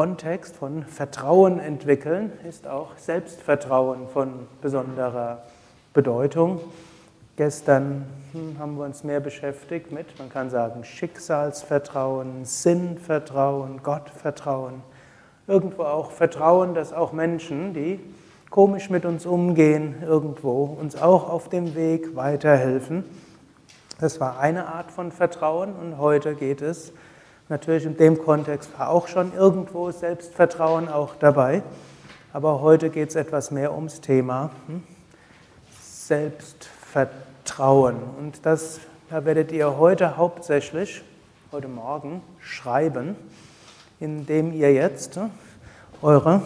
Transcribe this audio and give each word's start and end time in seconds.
Kontext 0.00 0.56
von 0.56 0.82
Vertrauen 0.84 1.60
entwickeln 1.60 2.32
ist 2.48 2.66
auch 2.66 2.96
Selbstvertrauen 2.96 4.08
von 4.08 4.46
besonderer 4.62 5.42
Bedeutung. 5.92 6.58
Gestern 7.36 8.06
hm, 8.32 8.58
haben 8.58 8.78
wir 8.78 8.86
uns 8.86 9.04
mehr 9.04 9.20
beschäftigt 9.20 9.92
mit, 9.92 10.18
man 10.18 10.30
kann 10.30 10.48
sagen, 10.48 10.84
Schicksalsvertrauen, 10.84 12.46
Sinnvertrauen, 12.46 13.82
Gottvertrauen. 13.82 14.80
Irgendwo 15.46 15.82
auch 15.82 16.12
Vertrauen, 16.12 16.72
dass 16.72 16.94
auch 16.94 17.12
Menschen, 17.12 17.74
die 17.74 18.00
komisch 18.48 18.88
mit 18.88 19.04
uns 19.04 19.26
umgehen, 19.26 19.96
irgendwo 20.02 20.64
uns 20.80 20.96
auch 20.96 21.28
auf 21.28 21.50
dem 21.50 21.74
Weg 21.74 22.16
weiterhelfen. 22.16 23.04
Das 24.00 24.18
war 24.18 24.40
eine 24.40 24.68
Art 24.68 24.92
von 24.92 25.12
Vertrauen 25.12 25.74
und 25.74 25.98
heute 25.98 26.36
geht 26.36 26.62
es 26.62 26.94
Natürlich 27.50 27.84
in 27.84 27.96
dem 27.96 28.16
Kontext 28.16 28.70
war 28.78 28.90
auch 28.90 29.08
schon 29.08 29.34
irgendwo 29.34 29.90
Selbstvertrauen 29.90 30.88
auch 30.88 31.16
dabei, 31.16 31.64
aber 32.32 32.60
heute 32.60 32.90
geht 32.90 33.08
es 33.08 33.16
etwas 33.16 33.50
mehr 33.50 33.74
ums 33.74 34.00
Thema 34.00 34.50
hm? 34.68 34.84
Selbstvertrauen. 35.82 37.96
Und 38.18 38.46
das 38.46 38.78
da 39.10 39.24
werdet 39.24 39.50
ihr 39.50 39.78
heute 39.78 40.16
hauptsächlich, 40.16 41.02
heute 41.50 41.66
Morgen, 41.66 42.22
schreiben, 42.38 43.16
indem 43.98 44.52
ihr 44.52 44.72
jetzt 44.72 45.16
hm, 45.16 45.32
eure 46.02 46.42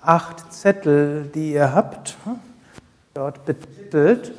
acht 0.00 0.52
Zettel, 0.52 1.28
die 1.34 1.54
ihr 1.54 1.74
habt, 1.74 2.16
hm, 2.22 2.36
dort 3.14 3.44
betitelt 3.46 4.30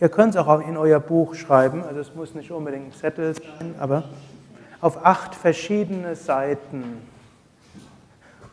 Ihr 0.00 0.08
könnt 0.08 0.34
es 0.34 0.40
auch 0.40 0.60
in 0.60 0.76
euer 0.76 1.00
Buch 1.00 1.34
schreiben, 1.34 1.82
also 1.82 2.00
es 2.00 2.14
muss 2.14 2.34
nicht 2.34 2.52
unbedingt 2.52 2.86
ein 2.86 2.92
Zettel 2.92 3.34
sein, 3.34 3.74
aber 3.80 4.04
auf 4.80 5.04
acht 5.04 5.34
verschiedene 5.34 6.14
Seiten. 6.14 7.02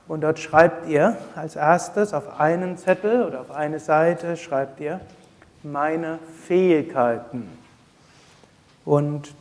Und 0.07 0.21
dort 0.21 0.39
schreibt 0.39 0.87
ihr 0.87 1.17
als 1.35 1.55
erstes 1.55 2.13
auf 2.13 2.39
einen 2.39 2.77
Zettel 2.77 3.23
oder 3.23 3.41
auf 3.41 3.51
eine 3.51 3.79
Seite 3.79 4.37
schreibt 4.37 4.79
ihr 4.79 4.99
meine 5.61 6.19
Fähigkeiten. 6.47 7.47
Und 8.83 9.33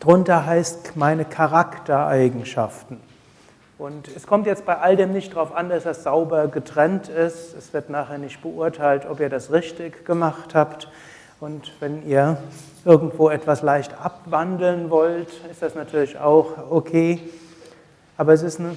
drunter 0.00 0.46
heißt 0.46 0.96
meine 0.96 1.24
Charaktereigenschaften. 1.24 3.00
Und 3.84 4.08
es 4.16 4.26
kommt 4.26 4.46
jetzt 4.46 4.64
bei 4.64 4.78
all 4.78 4.96
dem 4.96 5.12
nicht 5.12 5.34
darauf 5.36 5.54
an, 5.54 5.68
dass 5.68 5.84
das 5.84 6.04
sauber 6.04 6.48
getrennt 6.48 7.10
ist. 7.10 7.54
Es 7.54 7.74
wird 7.74 7.90
nachher 7.90 8.16
nicht 8.16 8.40
beurteilt, 8.40 9.04
ob 9.04 9.20
ihr 9.20 9.28
das 9.28 9.52
richtig 9.52 10.06
gemacht 10.06 10.54
habt. 10.54 10.88
Und 11.38 11.70
wenn 11.80 12.02
ihr 12.08 12.38
irgendwo 12.86 13.28
etwas 13.28 13.60
leicht 13.60 13.92
abwandeln 14.02 14.88
wollt, 14.88 15.28
ist 15.50 15.60
das 15.60 15.74
natürlich 15.74 16.18
auch 16.18 16.70
okay. 16.70 17.20
Aber 18.16 18.32
es 18.32 18.42
ist 18.42 18.58
eine, 18.58 18.74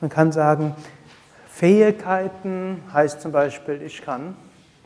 man 0.00 0.08
kann 0.08 0.32
sagen, 0.32 0.74
Fähigkeiten 1.50 2.82
heißt 2.94 3.20
zum 3.20 3.32
Beispiel, 3.32 3.82
ich 3.82 4.00
kann, 4.00 4.34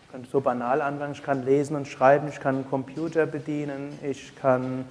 ich 0.03 0.11
kann 0.11 0.27
so 0.33 0.41
banal 0.41 0.83
anfangen, 0.83 1.13
ich 1.13 1.23
kann 1.23 1.45
lesen 1.45 1.77
und 1.77 1.87
schreiben, 1.87 2.27
ich 2.27 2.41
kann 2.41 2.57
einen 2.57 2.69
Computer 2.69 3.25
bedienen, 3.25 3.97
ich 4.03 4.35
kann 4.35 4.85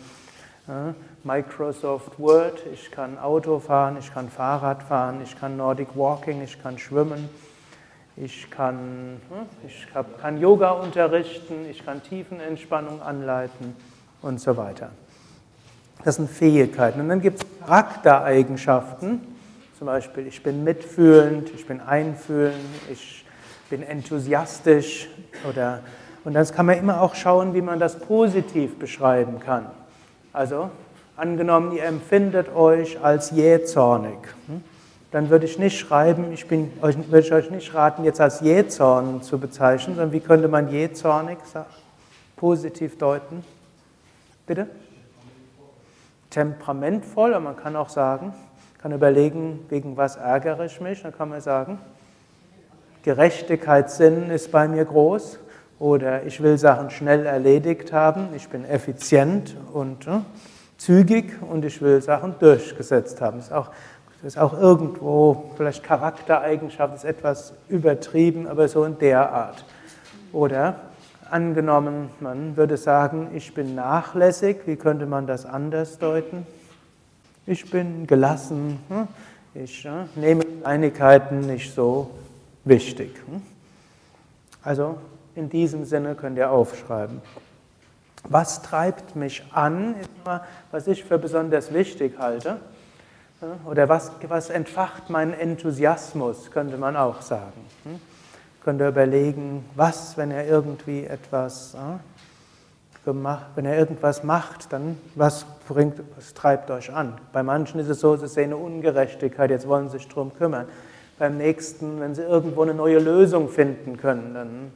Microsoft 1.23 2.17
Word, 2.19 2.63
ich 2.71 2.89
kann 2.89 3.17
Auto 3.17 3.59
fahren, 3.59 3.97
ich 3.99 4.13
kann 4.13 4.29
Fahrrad 4.29 4.81
fahren, 4.83 5.19
ich 5.21 5.37
kann 5.37 5.57
Nordic 5.57 5.89
Walking, 5.95 6.41
ich 6.41 6.61
kann 6.61 6.77
schwimmen, 6.77 7.29
ich 8.15 8.49
kann, 8.49 9.19
hm, 9.29 9.45
ich 9.67 9.87
kann 10.21 10.37
Yoga 10.37 10.71
unterrichten, 10.71 11.65
ich 11.69 11.85
kann 11.85 12.01
Tiefenentspannung 12.01 13.01
anleiten 13.01 13.75
und 14.21 14.39
so 14.39 14.55
weiter. 14.55 14.91
Das 16.05 16.15
sind 16.15 16.29
Fähigkeiten. 16.29 17.01
Und 17.01 17.09
dann 17.09 17.21
gibt 17.21 17.43
es 17.43 17.59
Charaktereigenschaften, 17.65 19.21
zum 19.77 19.87
Beispiel 19.87 20.27
ich 20.27 20.43
bin 20.43 20.63
mitfühlend, 20.63 21.51
ich 21.53 21.67
bin 21.67 21.81
einfühlend, 21.81 22.55
ich 22.89 23.25
bin 23.69 23.83
enthusiastisch 23.83 25.09
oder 25.49 25.81
und 26.23 26.35
dann 26.35 26.47
kann 26.47 26.65
man 26.65 26.77
immer 26.77 27.01
auch 27.01 27.15
schauen, 27.15 27.53
wie 27.53 27.61
man 27.61 27.79
das 27.81 27.99
positiv 27.99 28.79
beschreiben 28.79 29.41
kann. 29.41 29.65
Also 30.33 30.69
angenommen, 31.15 31.71
ihr 31.71 31.85
empfindet 31.85 32.53
euch 32.53 33.01
als 33.01 33.31
jähzornig. 33.31 34.17
Hm? 34.47 34.63
dann 35.13 35.29
würde 35.29 35.45
ich 35.45 35.59
nicht 35.59 35.77
schreiben, 35.77 36.33
ich 36.33 36.47
bin, 36.47 36.73
würde 36.81 37.19
ich 37.19 37.31
euch 37.31 37.51
nicht 37.51 37.75
raten, 37.75 38.03
jetzt 38.03 38.19
als 38.19 38.41
jähzorn 38.41 39.21
zu 39.21 39.37
bezeichnen, 39.37 39.95
sondern 39.95 40.11
wie 40.11 40.19
könnte 40.19 40.47
man 40.47 40.69
jähzornig 40.69 41.37
positiv 42.35 42.97
deuten? 42.97 43.45
Bitte? 44.47 44.65
Temperamentvoll, 46.31 47.35
aber 47.35 47.43
man 47.43 47.55
kann 47.55 47.75
auch 47.75 47.89
sagen, 47.89 48.33
kann 48.81 48.91
überlegen, 48.91 49.63
wegen 49.69 49.97
was 49.97 50.15
ärgere 50.15 50.65
ich 50.65 50.81
mich, 50.81 51.03
dann 51.03 51.15
kann 51.15 51.29
man 51.29 51.41
sagen, 51.41 51.77
Gerechtigkeitssinn 53.03 54.31
ist 54.31 54.51
bei 54.51 54.67
mir 54.67 54.83
groß 54.83 55.37
oder 55.83 56.23
ich 56.23 56.41
will 56.41 56.57
Sachen 56.57 56.89
schnell 56.89 57.25
erledigt 57.25 57.91
haben, 57.91 58.29
ich 58.37 58.47
bin 58.47 58.63
effizient 58.63 59.57
und 59.73 60.07
äh, 60.07 60.21
zügig 60.77 61.33
und 61.41 61.65
ich 61.65 61.81
will 61.81 62.01
Sachen 62.01 62.35
durchgesetzt 62.39 63.19
haben. 63.19 63.39
Das 63.39 63.47
ist 63.47 63.53
auch 63.53 63.69
das 64.23 64.35
ist 64.35 64.39
auch 64.39 64.57
irgendwo 64.57 65.51
vielleicht 65.57 65.83
Charaktereigenschaft, 65.83 66.95
ist 66.95 67.03
etwas 67.03 67.51
übertrieben, 67.67 68.47
aber 68.47 68.69
so 68.69 68.85
in 68.85 68.97
der 68.97 69.29
Art. 69.33 69.65
Oder 70.31 70.75
angenommen, 71.29 72.09
man 72.21 72.55
würde 72.55 72.77
sagen, 72.77 73.31
ich 73.33 73.53
bin 73.53 73.75
nachlässig, 73.75 74.59
wie 74.65 74.77
könnte 74.77 75.07
man 75.07 75.27
das 75.27 75.45
anders 75.45 75.99
deuten? 75.99 76.47
Ich 77.45 77.69
bin 77.69 78.07
gelassen, 78.07 78.79
hm? 78.87 79.09
ich 79.53 79.85
nehme 80.15 80.45
Kleinigkeiten 80.45 81.41
nicht 81.41 81.75
so 81.75 82.09
wichtig. 82.63 83.11
Hm? 83.27 83.41
Also 84.63 84.95
in 85.35 85.49
diesem 85.49 85.85
Sinne 85.85 86.15
könnt 86.15 86.37
ihr 86.37 86.51
aufschreiben. 86.51 87.21
Was 88.29 88.61
treibt 88.61 89.15
mich 89.15 89.43
an, 89.51 89.95
ist 89.99 90.09
immer, 90.23 90.43
was 90.71 90.87
ich 90.87 91.03
für 91.03 91.17
besonders 91.17 91.73
wichtig 91.73 92.17
halte. 92.17 92.59
Oder 93.65 93.89
was, 93.89 94.11
was 94.27 94.49
entfacht 94.49 95.09
meinen 95.09 95.33
Enthusiasmus, 95.33 96.49
könnte 96.51 96.77
man 96.77 96.95
auch 96.95 97.21
sagen. 97.21 97.59
Hm? 97.83 97.99
Könnte 98.63 98.87
überlegen, 98.87 99.65
was, 99.75 100.15
wenn 100.15 100.31
er 100.31 100.47
irgendwie 100.47 101.03
etwas 101.03 101.75
gemacht, 103.03 103.47
wenn 103.55 103.65
er 103.65 103.77
irgendwas 103.77 104.23
macht, 104.23 104.71
dann 104.71 104.97
was 105.15 105.45
bringt, 105.67 106.01
was 106.15 106.33
treibt 106.33 106.71
euch 106.71 106.93
an? 106.93 107.15
Bei 107.33 107.43
manchen 107.43 107.79
ist 107.81 107.89
es 107.89 107.99
so, 107.99 108.15
sie 108.15 108.27
sehen 108.27 108.53
eine 108.53 108.57
Ungerechtigkeit, 108.57 109.49
jetzt 109.49 109.67
wollen 109.67 109.89
sie 109.89 109.97
sich 109.97 110.07
darum 110.07 110.33
kümmern. 110.33 110.67
Beim 111.19 111.37
nächsten, 111.37 111.99
wenn 111.99 112.15
sie 112.15 112.23
irgendwo 112.23 112.61
eine 112.61 112.73
neue 112.73 112.99
Lösung 112.99 113.49
finden 113.49 113.97
können, 113.97 114.33
dann 114.33 114.71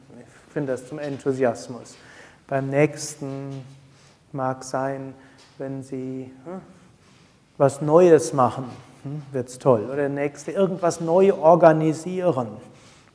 finde 0.58 0.72
das 0.72 0.88
zum 0.88 0.98
Enthusiasmus. 0.98 1.94
Beim 2.48 2.68
nächsten 2.68 3.62
mag 4.32 4.64
sein, 4.64 5.14
wenn 5.56 5.84
sie 5.84 6.32
hm, 6.44 6.60
was 7.58 7.80
Neues 7.80 8.32
machen, 8.32 8.64
hm, 9.04 9.22
wird 9.30 9.50
es 9.50 9.60
toll. 9.60 9.84
Oder 9.84 9.94
der 9.94 10.08
nächste 10.08 10.50
irgendwas 10.50 11.00
neu 11.00 11.32
organisieren. 11.32 12.48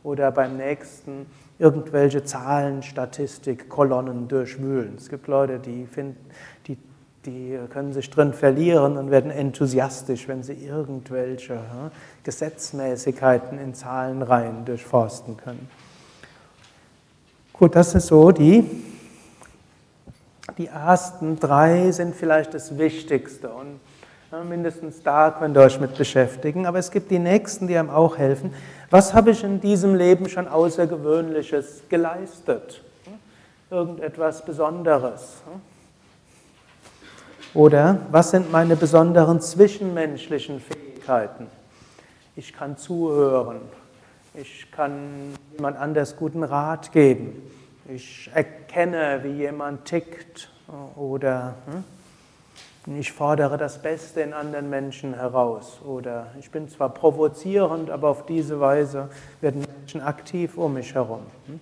Oder 0.05 0.31
beim 0.31 0.55
nächsten 0.55 1.25
irgendwelche 1.59 2.23
Zahlen, 2.23 2.81
Statistik, 2.81 3.67
Kolonnen 3.67 4.29
durchwühlen. 4.29 4.93
Es 4.95 5.09
gibt 5.09 5.27
Leute, 5.27 5.59
die, 5.59 5.85
finden, 5.85 6.25
die, 6.67 6.77
die 7.25 7.59
können 7.71 7.91
sich 7.91 8.09
drin 8.09 8.31
verlieren 8.31 8.95
und 8.95 9.11
werden 9.11 9.31
enthusiastisch, 9.31 10.29
wenn 10.29 10.43
sie 10.43 10.53
irgendwelche 10.53 11.55
hm, 11.55 11.91
Gesetzmäßigkeiten 12.23 13.59
in 13.59 13.73
Zahlenreihen 13.73 14.63
durchforsten 14.63 15.35
können. 15.35 15.67
Gut, 17.53 17.75
das 17.75 17.95
ist 17.95 18.07
so 18.07 18.31
die 18.31 18.69
die 20.57 20.67
ersten 20.67 21.39
drei 21.39 21.91
sind 21.91 22.15
vielleicht 22.15 22.53
das 22.53 22.77
Wichtigste. 22.77 23.49
Und 23.49 23.79
mindestens 24.47 25.01
da 25.01 25.31
könnt 25.31 25.57
ihr 25.57 25.61
euch 25.61 25.79
mit 25.79 25.97
beschäftigen. 25.97 26.65
Aber 26.65 26.79
es 26.79 26.91
gibt 26.91 27.11
die 27.11 27.19
nächsten, 27.19 27.67
die 27.67 27.77
einem 27.77 27.89
auch 27.89 28.17
helfen. 28.17 28.53
Was 28.89 29.13
habe 29.13 29.31
ich 29.31 29.43
in 29.43 29.61
diesem 29.61 29.95
Leben 29.95 30.29
schon 30.29 30.47
Außergewöhnliches 30.47 31.83
geleistet? 31.89 32.81
Irgendetwas 33.69 34.45
Besonderes? 34.45 35.37
Oder 37.53 37.99
was 38.11 38.31
sind 38.31 38.51
meine 38.51 38.75
besonderen 38.75 39.39
zwischenmenschlichen 39.41 40.59
Fähigkeiten? 40.59 41.47
Ich 42.35 42.53
kann 42.53 42.77
zuhören. 42.77 43.61
Ich 44.35 44.71
kann 44.71 45.35
jemand 45.51 45.77
anders 45.77 46.15
guten 46.15 46.41
Rat 46.43 46.91
geben. 46.91 47.43
Ich 47.87 48.31
erkenne, 48.33 49.19
wie 49.21 49.33
jemand 49.33 49.85
tickt. 49.85 50.49
Oder 50.95 51.53
hm? 52.85 52.97
ich 52.97 53.11
fordere 53.11 53.57
das 53.57 53.79
Beste 53.79 54.21
in 54.21 54.33
anderen 54.33 54.71
Menschen 54.71 55.13
heraus 55.13 55.79
oder 55.85 56.31
ich 56.39 56.49
bin 56.49 56.67
zwar 56.67 56.89
provozierend, 56.89 57.91
aber 57.91 58.09
auf 58.09 58.25
diese 58.25 58.59
Weise 58.59 59.09
werden 59.39 59.65
Menschen 59.77 60.01
aktiv 60.01 60.57
um 60.57 60.73
mich 60.73 60.95
herum. 60.95 61.21
Hm? 61.45 61.59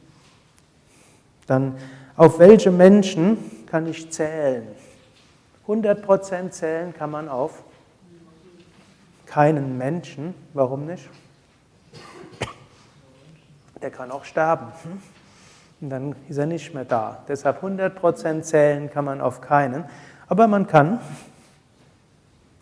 Dann, 1.47 1.75
auf 2.15 2.39
welche 2.39 2.71
Menschen 2.71 3.65
kann 3.65 3.85
ich 3.85 4.09
zählen? 4.11 4.65
100% 5.67 6.51
zählen 6.51 6.93
kann 6.93 7.11
man 7.11 7.27
auf 7.27 7.63
keinen 9.25 9.77
Menschen. 9.77 10.33
Warum 10.53 10.85
nicht? 10.85 11.09
Der 13.81 13.91
kann 13.91 14.11
auch 14.11 14.25
sterben. 14.25 14.67
Und 15.81 15.89
dann 15.89 16.15
ist 16.29 16.37
er 16.37 16.45
nicht 16.45 16.73
mehr 16.73 16.85
da. 16.85 17.23
Deshalb 17.27 17.63
100% 17.63 18.41
zählen 18.41 18.89
kann 18.89 19.05
man 19.05 19.19
auf 19.19 19.41
keinen. 19.41 19.85
Aber 20.27 20.47
man 20.47 20.67
kann, 20.67 20.99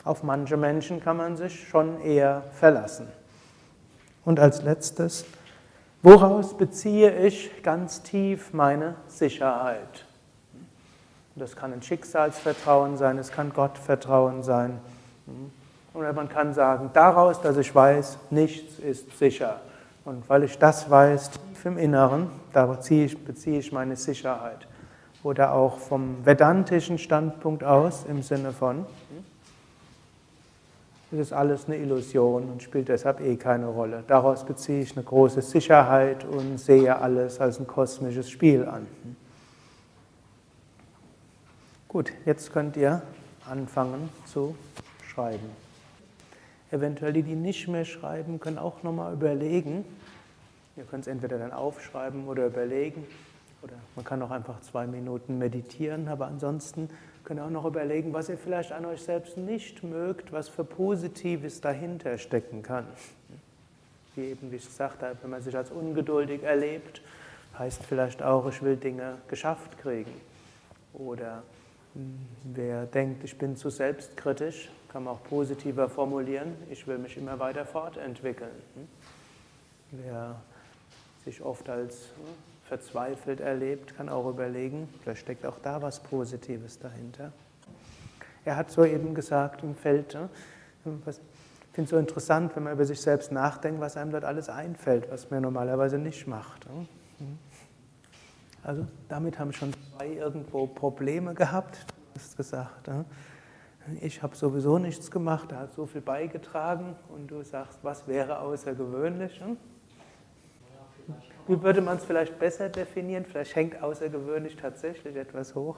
auf 0.06 0.24
manche 0.24 0.58
Menschen 0.58 1.04
kann 1.04 1.18
man 1.18 1.36
sich 1.36 1.68
schon 1.68 2.02
eher 2.02 2.44
verlassen. 2.54 3.08
Und 4.24 4.40
als 4.40 4.62
letztes, 4.62 5.26
woraus 6.02 6.58
beziehe 6.58 7.16
ich 7.26 7.62
ganz 7.62 8.02
tief 8.02 8.54
meine 8.54 8.96
Sicherheit? 9.08 10.06
Das 11.36 11.56
kann 11.56 11.74
ein 11.74 11.82
Schicksalsvertrauen 11.82 12.98
sein, 12.98 13.18
es 13.18 13.32
kann 13.32 13.54
Gottvertrauen 13.54 14.44
sein. 14.44 14.80
Oder 15.94 16.14
man 16.14 16.30
kann 16.30 16.54
sagen, 16.54 16.90
daraus, 16.94 17.42
dass 17.42 17.58
ich 17.58 17.74
weiß, 17.74 18.18
nichts 18.30 18.80
ist 18.80 19.18
sicher. 19.18 19.62
Und 20.10 20.28
weil 20.28 20.44
ich 20.44 20.58
das 20.58 20.90
weiß, 20.90 21.30
tief 21.30 21.66
im 21.66 21.78
Inneren, 21.78 22.32
da 22.52 22.66
beziehe 22.66 23.06
ich, 23.06 23.24
beziehe 23.24 23.60
ich 23.60 23.72
meine 23.72 23.96
Sicherheit. 23.96 24.68
Oder 25.22 25.54
auch 25.54 25.78
vom 25.78 26.26
vedantischen 26.26 26.98
Standpunkt 26.98 27.64
aus, 27.64 28.06
im 28.10 28.24
Sinne 28.24 28.52
von, 28.52 28.88
es 31.12 31.20
ist 31.20 31.32
alles 31.32 31.68
eine 31.68 31.78
Illusion 31.78 32.50
und 32.50 32.64
spielt 32.64 32.90
deshalb 32.90 33.22
eh 33.22 33.36
keine 33.36 33.68
Rolle. 33.68 34.04
Daraus 34.08 34.44
beziehe 34.44 34.82
ich 34.82 34.96
eine 34.96 35.06
große 35.06 35.44
Sicherheit 35.44 36.26
und 36.26 36.58
sehe 36.58 36.98
alles 36.98 37.40
als 37.40 37.60
ein 37.60 37.68
kosmisches 37.68 38.32
Spiel 38.32 38.66
an. 38.66 38.88
Gut, 41.88 42.12
jetzt 42.26 42.52
könnt 42.52 42.76
ihr 42.78 43.04
anfangen 43.48 44.10
zu 44.26 44.56
schreiben. 45.06 45.69
Eventuell 46.72 47.14
die, 47.14 47.24
die 47.24 47.36
nicht 47.36 47.68
mehr 47.68 47.86
schreiben, 47.86 48.40
können 48.40 48.58
auch 48.58 48.84
nochmal 48.84 49.14
überlegen. 49.14 49.86
Ihr 50.78 50.84
könnt 50.84 51.02
es 51.02 51.08
entweder 51.08 51.38
dann 51.38 51.52
aufschreiben 51.52 52.28
oder 52.28 52.46
überlegen. 52.46 53.06
Oder 53.62 53.74
man 53.96 54.06
kann 54.06 54.22
auch 54.22 54.32
einfach 54.32 54.62
zwei 54.62 54.88
Minuten 54.88 55.38
meditieren. 55.38 56.08
Aber 56.08 56.28
ansonsten 56.28 56.90
könnt 57.24 57.40
ihr 57.40 57.46
auch 57.46 57.50
noch 57.50 57.66
überlegen, 57.66 58.14
was 58.14 58.30
ihr 58.30 58.38
vielleicht 58.38 58.72
an 58.72 58.86
euch 58.86 59.02
selbst 59.02 59.38
nicht 59.38 59.84
mögt, 59.84 60.32
was 60.32 60.48
für 60.48 60.64
Positives 60.64 61.60
dahinter 61.60 62.18
stecken 62.18 62.64
kann. 62.64 62.86
Wie 64.16 64.26
eben, 64.26 64.52
wie 64.52 64.58
ich 64.58 64.66
gesagt 64.66 65.02
habe, 65.02 65.18
wenn 65.22 65.32
man 65.32 65.42
sich 65.42 65.56
als 65.56 65.72
ungeduldig 65.72 66.44
erlebt, 66.44 67.02
heißt 67.58 67.84
vielleicht 67.84 68.24
auch, 68.24 68.48
ich 68.48 68.62
will 68.62 68.78
Dinge 68.78 69.16
geschafft 69.28 69.78
kriegen. 69.80 70.14
Oder 70.94 71.44
Wer 72.44 72.86
denkt, 72.86 73.24
ich 73.24 73.38
bin 73.38 73.56
zu 73.56 73.70
selbstkritisch, 73.70 74.70
kann 74.92 75.04
man 75.04 75.14
auch 75.16 75.24
positiver 75.24 75.88
formulieren, 75.88 76.56
ich 76.70 76.88
will 76.88 76.98
mich 76.98 77.18
immer 77.18 77.40
weiter 77.40 77.66
fortentwickeln. 77.66 78.52
Wer 79.92 80.36
sich 81.24 81.42
oft 81.42 81.70
als 81.70 81.96
hm, 81.96 82.26
verzweifelt 82.66 83.40
erlebt, 83.40 83.96
kann 83.96 84.10
auch 84.10 84.28
überlegen, 84.28 84.90
vielleicht 85.02 85.22
steckt 85.22 85.46
auch 85.46 85.60
da 85.60 85.82
was 85.82 86.00
Positives 86.00 86.80
dahinter. 86.80 87.32
Er 88.46 88.56
hat 88.56 88.72
soeben 88.72 89.14
gesagt 89.14 89.64
im 89.64 89.76
Feld, 89.76 90.16
hm, 90.16 91.02
ich 91.06 91.16
finde 91.74 91.84
es 91.84 91.90
so 91.90 91.98
interessant, 91.98 92.56
wenn 92.56 92.64
man 92.64 92.74
über 92.74 92.86
sich 92.86 93.00
selbst 93.00 93.32
nachdenkt, 93.32 93.80
was 93.80 93.96
einem 93.96 94.12
dort 94.12 94.26
alles 94.26 94.50
einfällt, 94.50 95.10
was 95.12 95.30
man 95.30 95.42
normalerweise 95.42 95.98
nicht 95.98 96.28
macht. 96.28 96.66
Hm. 96.66 97.38
Also 98.64 98.86
damit 99.08 99.40
haben 99.40 99.54
schon 99.54 99.74
zwei 99.74 100.08
irgendwo 100.08 100.68
Probleme 100.68 101.34
gehabt. 101.34 101.86
Du 102.14 102.20
hast 102.20 102.36
gesagt, 102.36 102.90
ich 104.02 104.22
habe 104.24 104.36
sowieso 104.36 104.78
nichts 104.78 105.12
gemacht, 105.12 105.52
er 105.52 105.60
hat 105.60 105.74
so 105.74 105.86
viel 105.86 106.02
beigetragen 106.02 106.96
und 107.10 107.30
du 107.30 107.44
sagst, 107.44 107.80
was 107.84 108.08
wäre 108.08 108.40
außergewöhnlich? 108.40 109.42
Wie 111.48 111.62
würde 111.62 111.82
man 111.82 111.98
es 111.98 112.06
vielleicht 112.06 112.38
besser 112.38 112.70
definieren? 112.70 113.26
Vielleicht 113.26 113.56
hängt 113.56 113.82
außergewöhnlich 113.82 114.56
tatsächlich 114.56 115.16
etwas 115.16 115.56
hoch. 115.56 115.78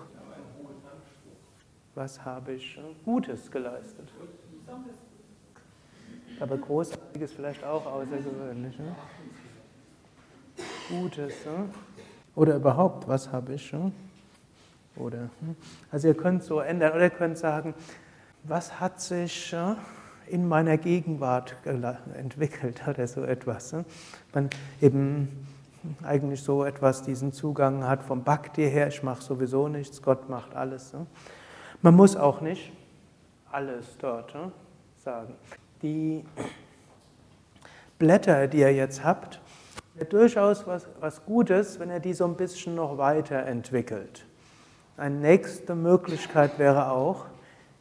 Was 1.96 2.24
habe 2.24 2.54
ich 2.54 2.80
Gutes 3.06 3.52
geleistet? 3.52 4.10
Aber 6.40 6.58
großartig 6.58 7.22
ist 7.22 7.34
vielleicht 7.36 7.64
auch 7.64 7.86
außergewöhnlich. 7.86 8.80
Ne? 8.80 8.96
Gutes. 10.90 11.46
Ne? 11.46 11.70
Oder 12.36 12.56
überhaupt, 12.56 13.08
was 13.08 13.32
habe 13.32 13.54
ich 13.54 13.66
schon? 13.66 13.94
Oder, 14.96 15.30
hm? 15.40 15.56
also 15.92 16.08
ihr 16.08 16.16
könnt 16.16 16.44
so 16.44 16.60
ändern 16.60 16.92
oder 16.94 17.04
ihr 17.04 17.10
könnt 17.10 17.38
sagen, 17.38 17.74
was 18.44 18.80
hat 18.80 19.00
sich 19.00 19.56
in 20.28 20.48
meiner 20.48 20.78
Gegenwart 20.78 21.56
entwickelt 21.66 22.82
oder 22.88 23.08
so 23.08 23.24
etwas. 23.24 23.76
Man 24.34 24.50
eben 24.82 25.48
eigentlich 26.04 26.44
so 26.44 26.64
etwas 26.64 27.02
diesen 27.02 27.34
Zugang 27.34 27.86
hat 27.88 28.04
vom 28.04 28.24
Bhakti 28.24 28.70
her, 28.70 28.88
ich 28.88 29.04
mache 29.04 29.22
sowieso 29.22 29.68
nichts, 29.68 30.02
Gott 30.02 30.30
macht 30.30 30.56
alles. 30.56 30.94
Man 31.82 31.96
muss 31.96 32.16
auch 32.16 32.42
nicht 32.42 32.72
alles 33.52 33.98
dort 34.00 34.36
sagen. 34.98 35.34
Die 35.82 36.24
Blätter, 37.98 38.48
die 38.48 38.60
ihr 38.60 38.74
jetzt 38.74 39.04
habt, 39.04 39.42
wäre 39.96 40.06
durchaus 40.06 40.66
was, 40.68 40.88
was 41.00 41.26
Gutes, 41.26 41.80
wenn 41.80 41.90
er 41.90 42.00
die 42.00 42.14
so 42.14 42.26
ein 42.26 42.36
bisschen 42.36 42.76
noch 42.76 42.98
weiterentwickelt. 42.98 44.26
Eine 45.02 45.16
nächste 45.16 45.74
Möglichkeit 45.74 46.60
wäre 46.60 46.92
auch, 46.92 47.26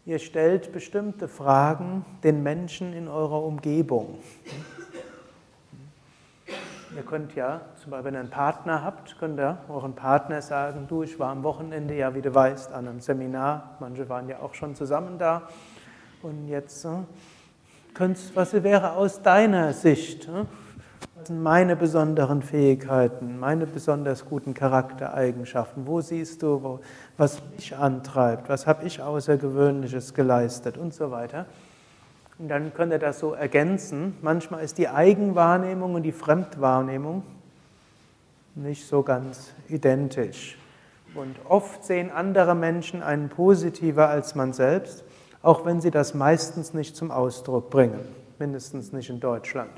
ihr 0.06 0.18
stellt 0.18 0.72
bestimmte 0.72 1.28
Fragen 1.28 2.02
den 2.24 2.42
Menschen 2.42 2.94
in 2.94 3.08
eurer 3.08 3.42
Umgebung. 3.44 4.18
Ihr 6.96 7.02
könnt 7.02 7.34
ja, 7.34 7.60
zum 7.76 7.90
Beispiel 7.90 8.06
wenn 8.06 8.14
ihr 8.14 8.20
einen 8.20 8.30
Partner 8.30 8.82
habt, 8.82 9.18
könnt 9.18 9.38
ihr 9.38 9.58
euren 9.68 9.94
Partner 9.94 10.40
sagen, 10.40 10.86
du, 10.88 11.02
ich 11.02 11.18
war 11.18 11.28
am 11.28 11.42
Wochenende, 11.42 11.94
ja 11.94 12.14
wie 12.14 12.22
du 12.22 12.34
weißt, 12.34 12.72
an 12.72 12.88
einem 12.88 13.00
Seminar, 13.00 13.76
manche 13.80 14.08
waren 14.08 14.26
ja 14.26 14.38
auch 14.38 14.54
schon 14.54 14.74
zusammen 14.74 15.18
da. 15.18 15.42
Und 16.22 16.48
jetzt, 16.48 16.86
äh, 16.86 18.14
was 18.32 18.54
wäre 18.54 18.92
aus 18.92 19.20
deiner 19.20 19.74
Sicht, 19.74 20.26
äh, 20.26 20.46
sind 21.26 21.42
meine 21.42 21.76
besonderen 21.76 22.42
Fähigkeiten, 22.42 23.38
meine 23.38 23.66
besonders 23.66 24.24
guten 24.24 24.54
Charaktereigenschaften? 24.54 25.86
Wo 25.86 26.00
siehst 26.00 26.42
du, 26.42 26.80
was 27.16 27.42
mich 27.56 27.76
antreibt? 27.76 28.48
Was 28.48 28.66
habe 28.66 28.84
ich 28.86 29.02
Außergewöhnliches 29.02 30.14
geleistet 30.14 30.76
und 30.76 30.94
so 30.94 31.10
weiter? 31.10 31.46
Und 32.38 32.48
dann 32.48 32.72
könnt 32.72 32.92
ihr 32.92 32.98
das 32.98 33.18
so 33.18 33.34
ergänzen. 33.34 34.16
Manchmal 34.22 34.64
ist 34.64 34.78
die 34.78 34.88
Eigenwahrnehmung 34.88 35.94
und 35.94 36.02
die 36.02 36.12
Fremdwahrnehmung 36.12 37.22
nicht 38.54 38.86
so 38.86 39.02
ganz 39.02 39.52
identisch. 39.68 40.58
Und 41.14 41.36
oft 41.48 41.84
sehen 41.84 42.10
andere 42.10 42.54
Menschen 42.54 43.02
einen 43.02 43.28
positiver 43.28 44.08
als 44.08 44.34
man 44.34 44.52
selbst, 44.52 45.04
auch 45.42 45.64
wenn 45.64 45.80
sie 45.80 45.90
das 45.90 46.14
meistens 46.14 46.72
nicht 46.72 46.96
zum 46.96 47.10
Ausdruck 47.10 47.70
bringen, 47.70 48.00
mindestens 48.38 48.92
nicht 48.92 49.10
in 49.10 49.20
Deutschland. 49.20 49.72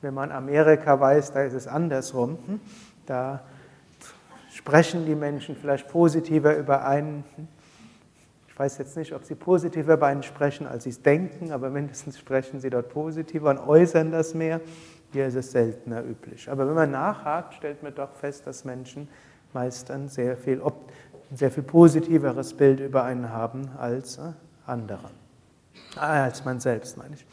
Wenn 0.00 0.14
man 0.14 0.30
Amerika 0.30 0.98
weiß, 0.98 1.32
da 1.32 1.42
ist 1.42 1.54
es 1.54 1.66
andersrum. 1.66 2.38
Hm? 2.46 2.60
Da 3.06 3.40
sprechen 4.52 5.06
die 5.06 5.14
Menschen 5.14 5.56
vielleicht 5.56 5.88
positiver 5.88 6.56
über 6.56 6.86
einen. 6.86 7.24
Hm? 7.36 7.48
Ich 8.48 8.58
weiß 8.58 8.78
jetzt 8.78 8.96
nicht, 8.96 9.12
ob 9.12 9.24
sie 9.24 9.36
positiver 9.36 9.94
über 9.94 10.06
einen 10.06 10.24
sprechen, 10.24 10.66
als 10.66 10.84
sie 10.84 10.90
es 10.90 11.00
denken, 11.00 11.52
aber 11.52 11.70
mindestens 11.70 12.18
sprechen 12.18 12.60
sie 12.60 12.70
dort 12.70 12.88
positiver 12.88 13.50
und 13.50 13.58
äußern 13.58 14.10
das 14.10 14.34
mehr. 14.34 14.60
Hier 15.12 15.26
ist 15.26 15.36
es 15.36 15.52
seltener 15.52 16.02
üblich. 16.02 16.50
Aber 16.50 16.66
wenn 16.66 16.74
man 16.74 16.90
nachhakt, 16.90 17.54
stellt 17.54 17.82
man 17.82 17.94
doch 17.94 18.12
fest, 18.14 18.46
dass 18.46 18.64
Menschen 18.64 19.08
meist 19.52 19.90
ein 19.90 20.08
sehr 20.08 20.36
viel, 20.36 20.60
ein 20.60 21.36
sehr 21.36 21.50
viel 21.50 21.62
positiveres 21.62 22.52
Bild 22.54 22.80
über 22.80 23.04
einen 23.04 23.30
haben 23.30 23.70
als 23.78 24.18
äh, 24.18 24.32
andere. 24.66 25.10
Ah, 25.96 26.24
als 26.24 26.44
man 26.44 26.60
selbst, 26.60 26.96
meine 26.98 27.14
ich. 27.14 27.24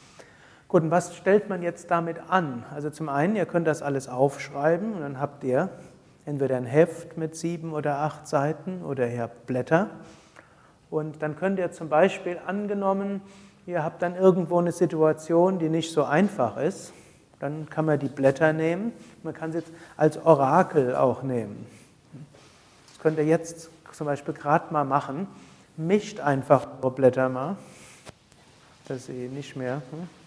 Gut, 0.76 0.84
und 0.84 0.92
was 0.92 1.16
stellt 1.16 1.48
man 1.48 1.64
jetzt 1.64 1.90
damit 1.90 2.18
an? 2.28 2.66
Also 2.70 2.90
zum 2.90 3.08
einen, 3.08 3.38
ihr 3.38 3.46
könnt 3.46 3.66
das 3.66 3.82
alles 3.82 4.10
aufschreiben 4.10 4.94
und 4.94 5.00
dann 5.00 5.22
habt 5.22 5.46
ihr 5.46 5.70
entweder 6.26 6.58
ein 6.58 6.66
Heft 6.66 7.16
mit 7.16 7.34
sieben 7.34 7.72
oder 7.72 8.00
acht 8.00 8.28
Seiten 8.28 8.84
oder 8.84 9.08
ihr 9.08 9.22
habt 9.22 9.46
Blätter. 9.46 9.90
Und 10.90 11.24
dann 11.24 11.38
könnt 11.38 11.60
ihr 11.60 11.72
zum 11.72 11.88
Beispiel 11.88 12.40
angenommen, 12.46 13.22
ihr 13.66 13.86
habt 13.86 14.02
dann 14.02 14.18
irgendwo 14.18 14.60
eine 14.60 14.74
Situation, 14.74 15.60
die 15.60 15.70
nicht 15.70 15.94
so 15.94 16.04
einfach 16.04 16.58
ist, 16.58 16.92
dann 17.40 17.70
kann 17.70 17.86
man 17.86 17.98
die 17.98 18.10
Blätter 18.10 18.52
nehmen. 18.52 18.92
Man 19.24 19.34
kann 19.34 19.54
sie 19.54 19.60
jetzt 19.60 19.72
als 19.96 20.18
Orakel 20.26 20.94
auch 20.94 21.24
nehmen. 21.24 21.66
Das 22.90 23.00
könnt 23.00 23.18
ihr 23.18 23.24
jetzt 23.24 23.70
zum 23.94 24.08
Beispiel 24.08 24.34
gerade 24.34 24.74
mal 24.74 24.84
machen. 24.84 25.28
Mischt 25.78 26.20
einfach 26.20 26.68
eure 26.82 26.92
Blätter 26.92 27.30
mal, 27.30 27.56
dass 28.90 29.06
sie 29.06 29.30
nicht 29.30 29.56
mehr. 29.56 29.76
Hm? 29.92 30.25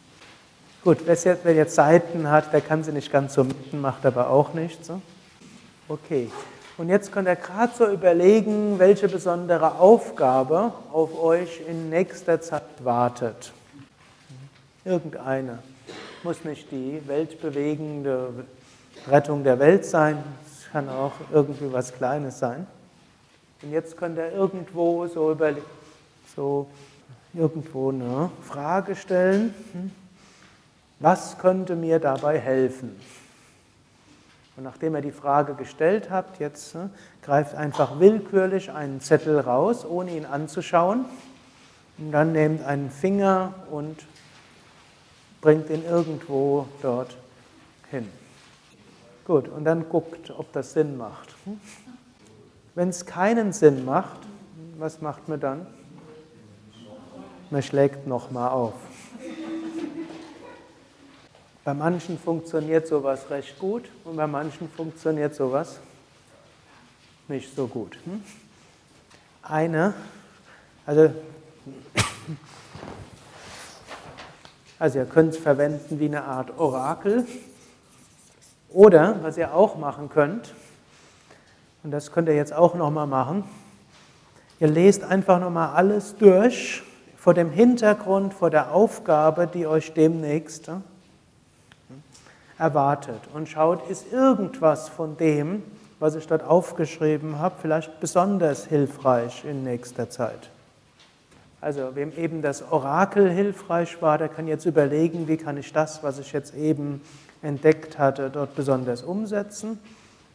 Gut, 0.88 1.00
wer 1.04 1.54
jetzt 1.54 1.75
Seiten 1.75 2.30
hat, 2.30 2.50
der 2.50 2.62
kann 2.62 2.83
sie 2.83 2.92
nicht 2.92 3.12
ganz 3.12 3.35
so 3.35 3.45
mitten, 3.45 3.78
macht 3.78 4.07
aber 4.07 4.30
auch 4.30 4.54
nichts. 4.54 4.90
Okay, 5.87 6.30
und 6.78 6.88
jetzt 6.88 7.12
könnt 7.12 7.28
ihr 7.28 7.37
gerade 7.37 7.75
so 7.76 7.87
überlegen, 7.90 8.78
welche 8.78 9.07
besondere 9.07 9.75
Aufgabe 9.80 10.73
auf 10.90 11.23
euch 11.23 11.61
in 11.68 11.90
nächster 11.90 12.40
Zeit 12.40 12.62
wartet. 12.83 13.52
Irgendeine. 14.83 15.59
Muss 16.23 16.42
nicht 16.45 16.71
die 16.71 17.02
weltbewegende 17.07 18.47
Rettung 19.09 19.45
der 19.45 19.59
Welt 19.59 19.85
sein, 19.85 20.16
es 20.47 20.73
kann 20.73 20.88
auch 20.88 21.12
irgendwie 21.30 21.71
was 21.71 21.92
Kleines 21.92 22.38
sein. 22.38 22.66
Und 23.62 23.73
jetzt 23.73 23.95
könnt 23.95 24.16
ihr 24.16 24.33
irgendwo 24.33 25.07
so 25.07 25.33
überlegen, 25.33 25.66
so 26.35 26.66
irgendwo 27.35 27.90
eine 27.90 28.30
Frage 28.40 28.97
stellen, 28.97 29.52
hm? 29.73 29.90
Was 31.00 31.38
könnte 31.38 31.76
mir 31.76 31.99
dabei 31.99 32.38
helfen? 32.38 32.99
Und 34.57 34.64
nachdem 34.64 34.97
ihr 34.97 35.02
die 35.02 35.12
Frage 35.12 35.55
gestellt 35.55 36.11
habt, 36.11 36.40
jetzt 36.40 36.75
ne, 36.75 36.90
greift 37.23 37.55
einfach 37.55 38.00
willkürlich 38.00 38.73
einen 38.73 39.00
Zettel 39.00 39.38
raus, 39.38 39.87
ohne 39.87 40.17
ihn 40.17 40.26
anzuschauen. 40.26 41.05
Und 41.99 42.11
dann 42.11 42.33
nehmt 42.33 42.64
einen 42.64 42.90
Finger 42.90 43.55
und 43.71 44.05
bringt 45.40 45.71
ihn 45.71 45.85
irgendwo 45.85 46.67
dort 46.83 47.17
hin. 47.90 48.09
Gut, 49.25 49.49
und 49.49 49.64
dann 49.64 49.88
guckt, 49.88 50.31
ob 50.31 50.52
das 50.52 50.73
Sinn 50.73 50.97
macht. 50.97 51.37
Wenn 52.75 52.88
es 52.88 53.07
keinen 53.07 53.52
Sinn 53.52 53.85
macht, 53.85 54.19
was 54.78 55.00
macht 55.00 55.28
man 55.28 55.38
dann? 55.38 55.67
Man 57.50 57.62
schlägt 57.62 58.07
nochmal 58.07 58.50
auf. 58.50 58.75
Bei 61.69 61.75
manchen 61.75 62.19
funktioniert 62.19 62.87
sowas 62.87 63.29
recht 63.29 63.59
gut 63.59 63.91
und 64.05 64.17
bei 64.17 64.27
manchen 64.27 64.71
funktioniert 64.71 65.35
sowas 65.35 65.81
nicht 67.29 67.55
so 67.55 67.67
gut. 67.67 67.99
Hm? 68.07 68.23
Eine, 69.43 69.93
also, 70.87 71.13
also 74.79 74.99
ihr 74.99 75.05
könnt 75.05 75.35
es 75.35 75.39
verwenden 75.39 76.01
wie 76.01 76.07
eine 76.07 76.25
Art 76.25 76.59
Orakel 76.59 77.27
oder 78.71 79.23
was 79.23 79.37
ihr 79.37 79.53
auch 79.53 79.77
machen 79.77 80.09
könnt, 80.09 80.55
und 81.85 81.91
das 81.91 82.13
könnt 82.13 82.29
ihr 82.31 82.35
jetzt 82.35 82.55
auch 82.55 82.77
nochmal 82.77 83.07
machen, 83.07 83.45
ihr 84.59 84.69
lest 84.69 85.05
einfach 85.05 85.39
nochmal 85.39 85.77
alles 85.77 86.17
durch 86.17 86.83
vor 87.19 87.35
dem 87.35 87.51
Hintergrund, 87.51 88.33
vor 88.33 88.49
der 88.49 88.73
Aufgabe, 88.73 89.47
die 89.47 89.67
euch 89.67 89.93
demnächst 89.93 90.71
erwartet 92.59 93.21
und 93.35 93.49
schaut, 93.49 93.88
ist 93.88 94.12
irgendwas 94.12 94.88
von 94.88 95.17
dem, 95.17 95.62
was 96.00 96.15
ich 96.15 96.27
dort 96.27 96.45
aufgeschrieben 96.45 97.38
habe, 97.38 97.57
vielleicht 97.61 98.00
besonders 98.00 98.67
hilfreich 98.67 99.45
in 99.45 99.65
nächster 99.65 100.11
Zeit. 100.11 100.50
Also 101.61 101.91
wem 101.95 102.12
eben 102.17 102.41
das 102.41 102.71
Orakel 102.71 103.31
hilfreich 103.31 104.00
war, 104.00 104.17
der 104.17 104.29
kann 104.29 104.47
jetzt 104.47 104.65
überlegen, 104.65 105.27
wie 105.27 105.37
kann 105.37 105.57
ich 105.57 105.73
das, 105.73 106.03
was 106.05 106.19
ich 106.19 106.33
jetzt 106.33 106.55
eben 106.55 107.00
entdeckt 107.43 107.99
hatte, 107.99 108.31
dort 108.31 108.55
besonders 108.55 109.03
umsetzen. 109.03 109.79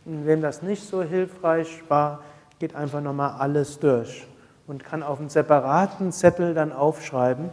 Und 0.06 0.25
wem 0.25 0.42
das 0.42 0.62
nicht 0.62 0.84
so 0.84 1.01
hilfreich 1.01 1.82
war, 1.88 2.20
geht 2.60 2.75
einfach 2.75 3.01
nochmal 3.01 3.36
alles 3.39 3.80
durch 3.80 4.27
und 4.68 4.84
kann 4.84 5.01
auf 5.01 5.20
einem 5.20 5.30
separaten 5.30 6.12
Zettel 6.12 6.53
dann 6.53 6.74
aufschreiben, 6.74 7.50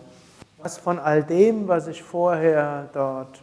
was 0.59 0.79
von 0.79 0.99
all 0.99 1.23
dem, 1.23 1.69
was 1.69 1.87
ich 1.87 2.03
vorher 2.03 2.89
dort 2.93 3.41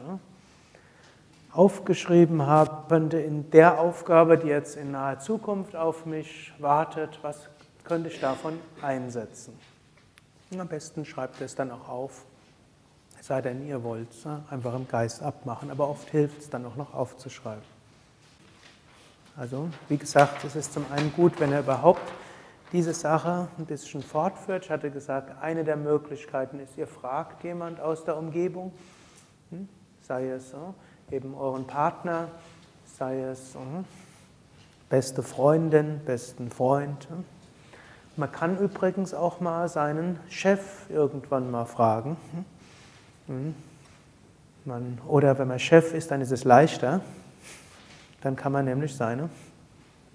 aufgeschrieben 1.58 2.46
habe, 2.46 2.88
könnte 2.88 3.20
in 3.20 3.50
der 3.50 3.80
Aufgabe, 3.80 4.38
die 4.38 4.48
jetzt 4.48 4.78
in 4.78 4.92
naher 4.92 5.20
Zukunft 5.20 5.76
auf 5.76 6.06
mich 6.06 6.54
wartet, 6.60 7.18
was 7.24 7.50
könnte 7.84 8.10
ich 8.10 8.20
davon 8.20 8.60
einsetzen. 8.84 9.58
Am 10.58 10.68
besten 10.68 11.04
schreibt 11.04 11.42
es 11.42 11.56
dann 11.56 11.72
auch 11.72 11.90
auf, 11.90 12.26
es 13.20 13.26
sei 13.26 13.42
denn, 13.42 13.68
ihr 13.68 13.84
wollt 13.84 14.12
es 14.12 14.24
einfach 14.52 14.76
im 14.76 14.88
Geist 14.88 15.24
abmachen, 15.24 15.72
aber 15.72 15.90
oft 15.90 16.08
hilft 16.10 16.42
es 16.42 16.50
dann 16.52 16.64
auch 16.64 16.76
noch 16.76 16.94
aufzuschreiben. 16.94 17.64
Also, 19.36 19.70
wie 19.90 19.98
gesagt, 19.98 20.44
es 20.44 20.56
ist 20.56 20.74
zum 20.74 20.86
einen 20.92 21.12
gut, 21.14 21.40
wenn 21.40 21.52
er 21.52 21.62
überhaupt 21.62 22.12
diese 22.72 22.94
Sache 22.94 23.48
ein 23.58 23.66
bisschen 23.66 24.04
fortführt. 24.04 24.66
Ich 24.66 24.72
hatte 24.72 24.92
gesagt, 24.92 25.42
eine 25.42 25.64
der 25.64 25.76
Möglichkeiten 25.76 26.60
ist, 26.60 26.78
ihr 26.78 26.88
fragt 26.88 27.44
jemand 27.44 27.80
aus 27.80 28.04
der 28.04 28.16
Umgebung, 28.16 28.74
hm, 29.50 29.68
sei 30.02 30.30
es 30.30 30.54
eben 31.12 31.36
euren 31.36 31.66
Partner, 31.66 32.28
sei 32.98 33.22
es 33.22 33.56
hm, 33.56 33.86
beste 34.90 35.24
Freundin, 35.24 36.02
besten 36.06 36.50
Freund. 36.50 37.08
Man 38.16 38.32
kann 38.32 38.58
übrigens 38.58 39.14
auch 39.14 39.40
mal 39.40 39.70
seinen 39.70 40.20
Chef 40.30 40.90
irgendwann 40.90 41.52
mal 41.52 41.66
fragen. 41.66 42.18
Man, 44.66 44.98
oder 45.08 45.38
wenn 45.38 45.48
man 45.48 45.60
Chef 45.60 45.94
ist, 45.94 46.12
dann 46.12 46.22
ist 46.22 46.32
es 46.32 46.44
leichter. 46.44 47.02
Dann 48.22 48.36
kann 48.36 48.52
man 48.52 48.66
nämlich 48.66 48.96
seine 48.96 49.30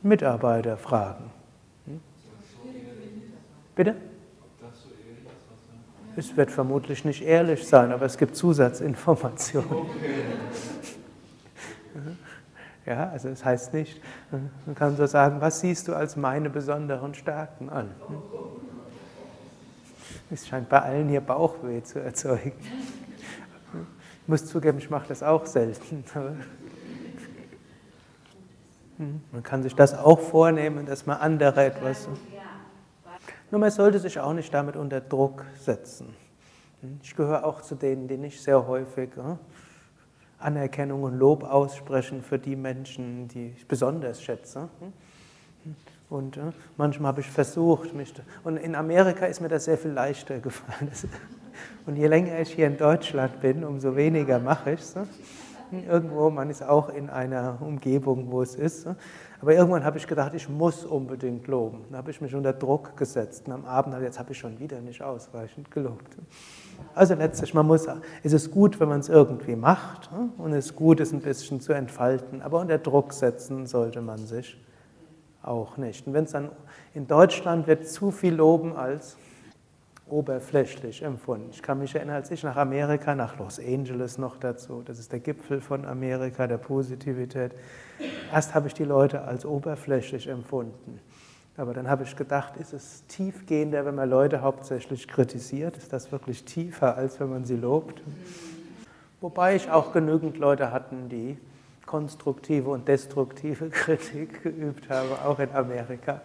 Mitarbeiter 0.02 0.76
fragen. 0.76 1.30
Bitte? 3.74 3.94
Es 6.14 6.36
wird 6.36 6.50
vermutlich 6.50 7.06
nicht 7.06 7.22
ehrlich 7.22 7.66
sein, 7.66 7.90
aber 7.90 8.04
es 8.04 8.18
gibt 8.18 8.36
Zusatzinformationen. 8.36 9.86
Ja, 12.84 13.10
also 13.10 13.28
es 13.28 13.38
das 13.38 13.44
heißt 13.44 13.74
nicht, 13.74 14.00
man 14.66 14.74
kann 14.74 14.96
so 14.96 15.06
sagen, 15.06 15.40
was 15.40 15.60
siehst 15.60 15.86
du 15.86 15.94
als 15.94 16.16
meine 16.16 16.50
besonderen 16.50 17.14
Stärken 17.14 17.70
an? 17.70 17.92
Es 20.32 20.48
scheint 20.48 20.68
bei 20.68 20.80
allen 20.80 21.08
hier 21.08 21.20
Bauchweh 21.20 21.80
zu 21.84 22.00
erzeugen. 22.00 22.54
Ich 24.22 24.28
muss 24.28 24.46
zugeben, 24.46 24.78
ich 24.78 24.90
mache 24.90 25.06
das 25.08 25.22
auch 25.22 25.46
selten. 25.46 26.02
Man 29.32 29.42
kann 29.42 29.62
sich 29.62 29.74
das 29.74 29.94
auch 29.94 30.20
vornehmen, 30.20 30.86
dass 30.86 31.06
man 31.06 31.18
andere 31.18 31.64
etwas. 31.64 32.08
Nur 33.50 33.60
man 33.60 33.70
sollte 33.70 33.98
sich 33.98 34.20
auch 34.20 34.32
nicht 34.32 34.54
damit 34.54 34.76
unter 34.76 35.00
Druck 35.00 35.44
setzen. 35.58 36.14
Ich 37.02 37.16
gehöre 37.16 37.44
auch 37.44 37.62
zu 37.62 37.74
denen, 37.74 38.06
die 38.06 38.16
nicht 38.16 38.40
sehr 38.40 38.64
häufig 38.66 39.10
Anerkennung 40.42 41.02
und 41.02 41.18
Lob 41.18 41.44
aussprechen 41.44 42.22
für 42.22 42.38
die 42.38 42.56
Menschen, 42.56 43.28
die 43.28 43.54
ich 43.56 43.66
besonders 43.66 44.22
schätze. 44.22 44.68
Und 46.10 46.38
manchmal 46.76 47.08
habe 47.08 47.20
ich 47.22 47.30
versucht, 47.30 47.94
mich. 47.94 48.12
Und 48.44 48.58
in 48.58 48.74
Amerika 48.74 49.26
ist 49.26 49.40
mir 49.40 49.48
das 49.48 49.64
sehr 49.64 49.78
viel 49.78 49.92
leichter 49.92 50.38
gefallen. 50.40 50.90
Und 51.86 51.96
je 51.96 52.06
länger 52.06 52.38
ich 52.40 52.52
hier 52.52 52.66
in 52.66 52.76
Deutschland 52.76 53.40
bin, 53.40 53.64
umso 53.64 53.94
weniger 53.96 54.38
mache 54.38 54.72
ich 54.72 54.80
es. 54.80 54.94
Irgendwo, 55.80 56.28
man 56.30 56.50
ist 56.50 56.62
auch 56.62 56.88
in 56.90 57.08
einer 57.08 57.58
Umgebung, 57.60 58.30
wo 58.30 58.42
es 58.42 58.54
ist. 58.54 58.86
Aber 59.40 59.54
irgendwann 59.54 59.84
habe 59.84 59.98
ich 59.98 60.06
gedacht, 60.06 60.34
ich 60.34 60.48
muss 60.48 60.84
unbedingt 60.84 61.46
loben. 61.46 61.84
Dann 61.88 61.98
habe 61.98 62.10
ich 62.10 62.20
mich 62.20 62.34
unter 62.34 62.52
Druck 62.52 62.96
gesetzt. 62.96 63.46
Und 63.46 63.54
am 63.54 63.64
Abend, 63.64 64.00
jetzt 64.02 64.18
habe 64.18 64.32
ich 64.32 64.38
schon 64.38 64.58
wieder 64.58 64.80
nicht 64.80 65.02
ausreichend 65.02 65.70
gelobt. 65.70 66.16
Also 66.94 67.14
letztlich, 67.14 67.54
man 67.54 67.66
muss, 67.66 67.86
es 68.22 68.32
ist 68.32 68.50
gut, 68.50 68.78
wenn 68.80 68.88
man 68.88 69.00
es 69.00 69.08
irgendwie 69.08 69.56
macht. 69.56 70.10
Und 70.38 70.52
es 70.52 70.66
ist 70.66 70.76
gut, 70.76 71.00
es 71.00 71.12
ein 71.12 71.20
bisschen 71.20 71.60
zu 71.60 71.72
entfalten. 71.72 72.42
Aber 72.42 72.60
unter 72.60 72.78
Druck 72.78 73.12
setzen 73.12 73.66
sollte 73.66 74.02
man 74.02 74.18
sich 74.18 74.56
auch 75.42 75.76
nicht. 75.76 76.06
Und 76.06 76.14
wenn 76.14 76.24
es 76.24 76.32
dann 76.32 76.50
in 76.94 77.06
Deutschland 77.06 77.66
wird 77.66 77.88
zu 77.88 78.10
viel 78.10 78.34
loben 78.34 78.76
als 78.76 79.16
oberflächlich 80.12 81.02
empfunden. 81.02 81.48
Ich 81.50 81.62
kann 81.62 81.78
mich 81.78 81.94
erinnern, 81.94 82.16
als 82.16 82.30
ich 82.30 82.42
nach 82.42 82.56
Amerika, 82.56 83.14
nach 83.14 83.38
Los 83.38 83.58
Angeles 83.58 84.18
noch 84.18 84.36
dazu, 84.36 84.82
das 84.84 84.98
ist 84.98 85.10
der 85.10 85.20
Gipfel 85.20 85.60
von 85.60 85.86
Amerika, 85.86 86.46
der 86.46 86.58
Positivität, 86.58 87.52
erst 88.32 88.54
habe 88.54 88.68
ich 88.68 88.74
die 88.74 88.84
Leute 88.84 89.22
als 89.22 89.46
oberflächlich 89.46 90.28
empfunden. 90.28 91.00
Aber 91.56 91.74
dann 91.74 91.88
habe 91.88 92.04
ich 92.04 92.14
gedacht, 92.16 92.56
ist 92.56 92.72
es 92.72 93.06
tiefgehender, 93.06 93.84
wenn 93.84 93.94
man 93.94 94.08
Leute 94.08 94.40
hauptsächlich 94.40 95.08
kritisiert? 95.08 95.76
Ist 95.76 95.92
das 95.92 96.12
wirklich 96.12 96.44
tiefer, 96.44 96.96
als 96.96 97.18
wenn 97.20 97.30
man 97.30 97.44
sie 97.44 97.56
lobt? 97.56 98.02
Wobei 99.20 99.56
ich 99.56 99.70
auch 99.70 99.92
genügend 99.92 100.38
Leute 100.38 100.72
hatten, 100.72 101.08
die 101.08 101.38
konstruktive 101.86 102.70
und 102.70 102.88
destruktive 102.88 103.68
Kritik 103.70 104.42
geübt 104.42 104.88
haben, 104.88 105.08
auch 105.24 105.38
in 105.38 105.50
Amerika. 105.52 106.22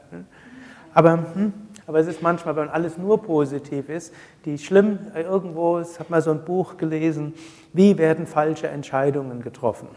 Aber 0.93 1.13
hm, 1.33 1.53
aber 1.87 1.99
es 1.99 2.07
ist 2.07 2.21
manchmal, 2.21 2.55
wenn 2.57 2.69
alles 2.69 2.97
nur 2.97 3.23
positiv 3.23 3.87
ist, 3.87 4.13
die 4.43 4.57
schlimm, 4.57 4.99
äh, 5.15 5.21
irgendwo, 5.21 5.79
ich 5.79 5.97
habe 5.99 6.09
mal 6.09 6.21
so 6.21 6.31
ein 6.31 6.43
Buch 6.43 6.77
gelesen, 6.77 7.33
wie 7.73 7.97
werden 7.97 8.27
falsche 8.27 8.67
Entscheidungen 8.67 9.41
getroffen? 9.41 9.87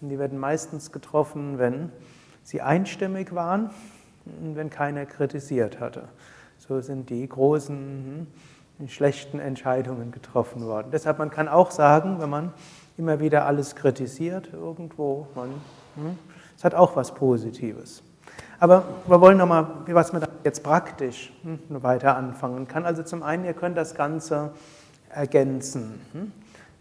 Und 0.00 0.10
die 0.10 0.18
werden 0.18 0.38
meistens 0.38 0.92
getroffen, 0.92 1.58
wenn 1.58 1.90
sie 2.44 2.62
einstimmig 2.62 3.34
waren 3.34 3.70
und 4.24 4.54
wenn 4.54 4.70
keiner 4.70 5.06
kritisiert 5.06 5.80
hatte. 5.80 6.04
So 6.58 6.80
sind 6.80 7.10
die 7.10 7.28
großen, 7.28 8.26
hm, 8.78 8.88
schlechten 8.88 9.40
Entscheidungen 9.40 10.12
getroffen 10.12 10.64
worden. 10.64 10.90
Deshalb, 10.92 11.18
man 11.18 11.30
kann 11.30 11.48
auch 11.48 11.72
sagen, 11.72 12.20
wenn 12.20 12.30
man 12.30 12.52
immer 12.96 13.18
wieder 13.18 13.44
alles 13.44 13.74
kritisiert 13.74 14.50
irgendwo, 14.52 15.26
man, 15.34 15.48
hm, 15.96 16.18
es 16.56 16.62
hat 16.62 16.76
auch 16.76 16.94
was 16.94 17.12
Positives. 17.12 18.04
Aber 18.60 18.84
wir 19.06 19.20
wollen 19.20 19.38
nochmal, 19.38 19.66
was 19.86 20.12
man 20.12 20.22
jetzt 20.42 20.64
praktisch 20.64 21.32
hm, 21.42 21.60
weiter 21.82 22.16
anfangen 22.16 22.66
kann. 22.66 22.84
Also 22.84 23.02
zum 23.02 23.22
einen, 23.22 23.44
ihr 23.44 23.54
könnt 23.54 23.76
das 23.76 23.94
Ganze 23.94 24.50
ergänzen. 25.10 26.00
Hm? 26.12 26.32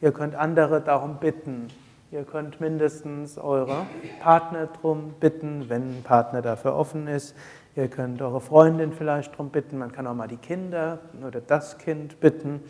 Ihr 0.02 0.12
könnt 0.12 0.36
andere 0.36 0.82
darum 0.82 1.18
bitten. 1.18 1.68
Ihr 2.10 2.24
könnt 2.24 2.62
mindestens 2.62 3.38
eure 3.38 3.86
Partner 4.22 4.68
darum 4.68 5.14
bitten, 5.20 5.70
wenn 5.70 5.98
ein 5.98 6.04
Partner 6.04 6.42
dafür 6.42 6.76
offen 6.76 7.08
ist. 7.08 7.36
Ihr 7.76 7.90
könnt 7.90 8.22
eure 8.22 8.42
Freundin 8.42 8.92
vielleicht 8.92 9.34
darum 9.34 9.50
bitten. 9.50 9.78
Man 9.78 9.92
kann 9.92 10.08
auch 10.08 10.16
mal 10.16 10.28
die 10.28 10.38
Kinder 10.38 11.00
oder 11.26 11.42
das 11.42 11.78
Kind 11.78 12.20
bitten. 12.20 12.62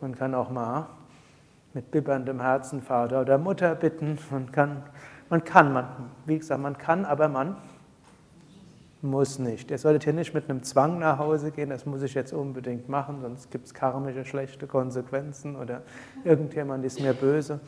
Man 0.00 0.14
kann 0.14 0.34
auch 0.34 0.50
mal 0.50 0.86
mit 1.72 1.90
bibberndem 1.90 2.40
Herzen 2.40 2.82
Vater 2.82 3.22
oder 3.22 3.36
Mutter 3.38 3.74
bitten. 3.74 4.18
Man 4.30 4.52
kann, 4.52 4.82
man 5.28 5.42
kann, 5.42 5.72
man, 5.72 5.86
wie 6.26 6.38
gesagt, 6.38 6.60
man 6.60 6.78
kann, 6.78 7.04
aber 7.04 7.28
man 7.28 7.56
muss 9.04 9.38
nicht. 9.38 9.70
Ihr 9.70 9.78
solltet 9.78 10.04
hier 10.04 10.12
nicht 10.12 10.34
mit 10.34 10.50
einem 10.50 10.62
Zwang 10.62 10.98
nach 10.98 11.18
Hause 11.18 11.50
gehen, 11.50 11.70
das 11.70 11.86
muss 11.86 12.02
ich 12.02 12.14
jetzt 12.14 12.32
unbedingt 12.32 12.88
machen, 12.88 13.18
sonst 13.20 13.50
gibt 13.50 13.66
es 13.66 13.74
karmische 13.74 14.24
schlechte 14.24 14.66
Konsequenzen 14.66 15.54
oder 15.54 15.82
irgendjemand 16.24 16.84
ist 16.84 17.00
mir 17.00 17.12
böse. 17.12 17.60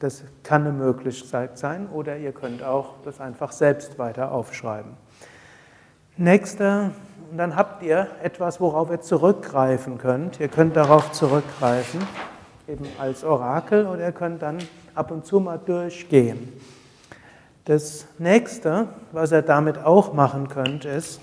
Das 0.00 0.24
kann 0.42 0.62
eine 0.62 0.72
Möglichkeit 0.72 1.58
sein 1.58 1.88
oder 1.88 2.16
ihr 2.16 2.32
könnt 2.32 2.62
auch 2.62 2.94
das 3.04 3.20
einfach 3.20 3.52
selbst 3.52 3.98
weiter 3.98 4.32
aufschreiben. 4.32 4.92
Nächster, 6.16 6.90
und 7.30 7.38
dann 7.38 7.54
habt 7.54 7.82
ihr 7.82 8.08
etwas, 8.22 8.60
worauf 8.60 8.90
ihr 8.90 9.00
zurückgreifen 9.00 9.98
könnt. 9.98 10.40
Ihr 10.40 10.48
könnt 10.48 10.76
darauf 10.76 11.12
zurückgreifen, 11.12 12.00
eben 12.66 12.84
als 12.98 13.24
Orakel, 13.24 13.86
oder 13.86 14.06
ihr 14.06 14.12
könnt 14.12 14.42
dann 14.42 14.58
ab 14.94 15.10
und 15.12 15.24
zu 15.24 15.38
mal 15.38 15.58
durchgehen. 15.58 16.52
Das 17.64 18.06
nächste, 18.18 18.88
was 19.12 19.32
ihr 19.32 19.42
damit 19.42 19.78
auch 19.78 20.12
machen 20.12 20.48
könnt, 20.48 20.84
ist, 20.84 21.20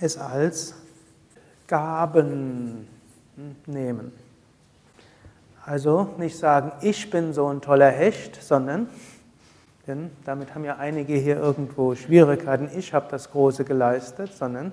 es 0.00 0.16
als 0.16 0.74
Gaben 1.66 2.88
nehmen. 3.66 4.12
Also 5.64 6.08
nicht 6.18 6.38
sagen, 6.38 6.72
ich 6.80 7.10
bin 7.10 7.32
so 7.32 7.46
ein 7.48 7.60
toller 7.60 7.90
Hecht, 7.90 8.42
sondern, 8.42 8.88
denn 9.86 10.10
damit 10.24 10.54
haben 10.54 10.64
ja 10.64 10.76
einige 10.76 11.14
hier 11.14 11.36
irgendwo 11.36 11.94
Schwierigkeiten, 11.94 12.70
ich 12.76 12.94
habe 12.94 13.06
das 13.10 13.30
Große 13.30 13.64
geleistet, 13.64 14.32
sondern 14.32 14.72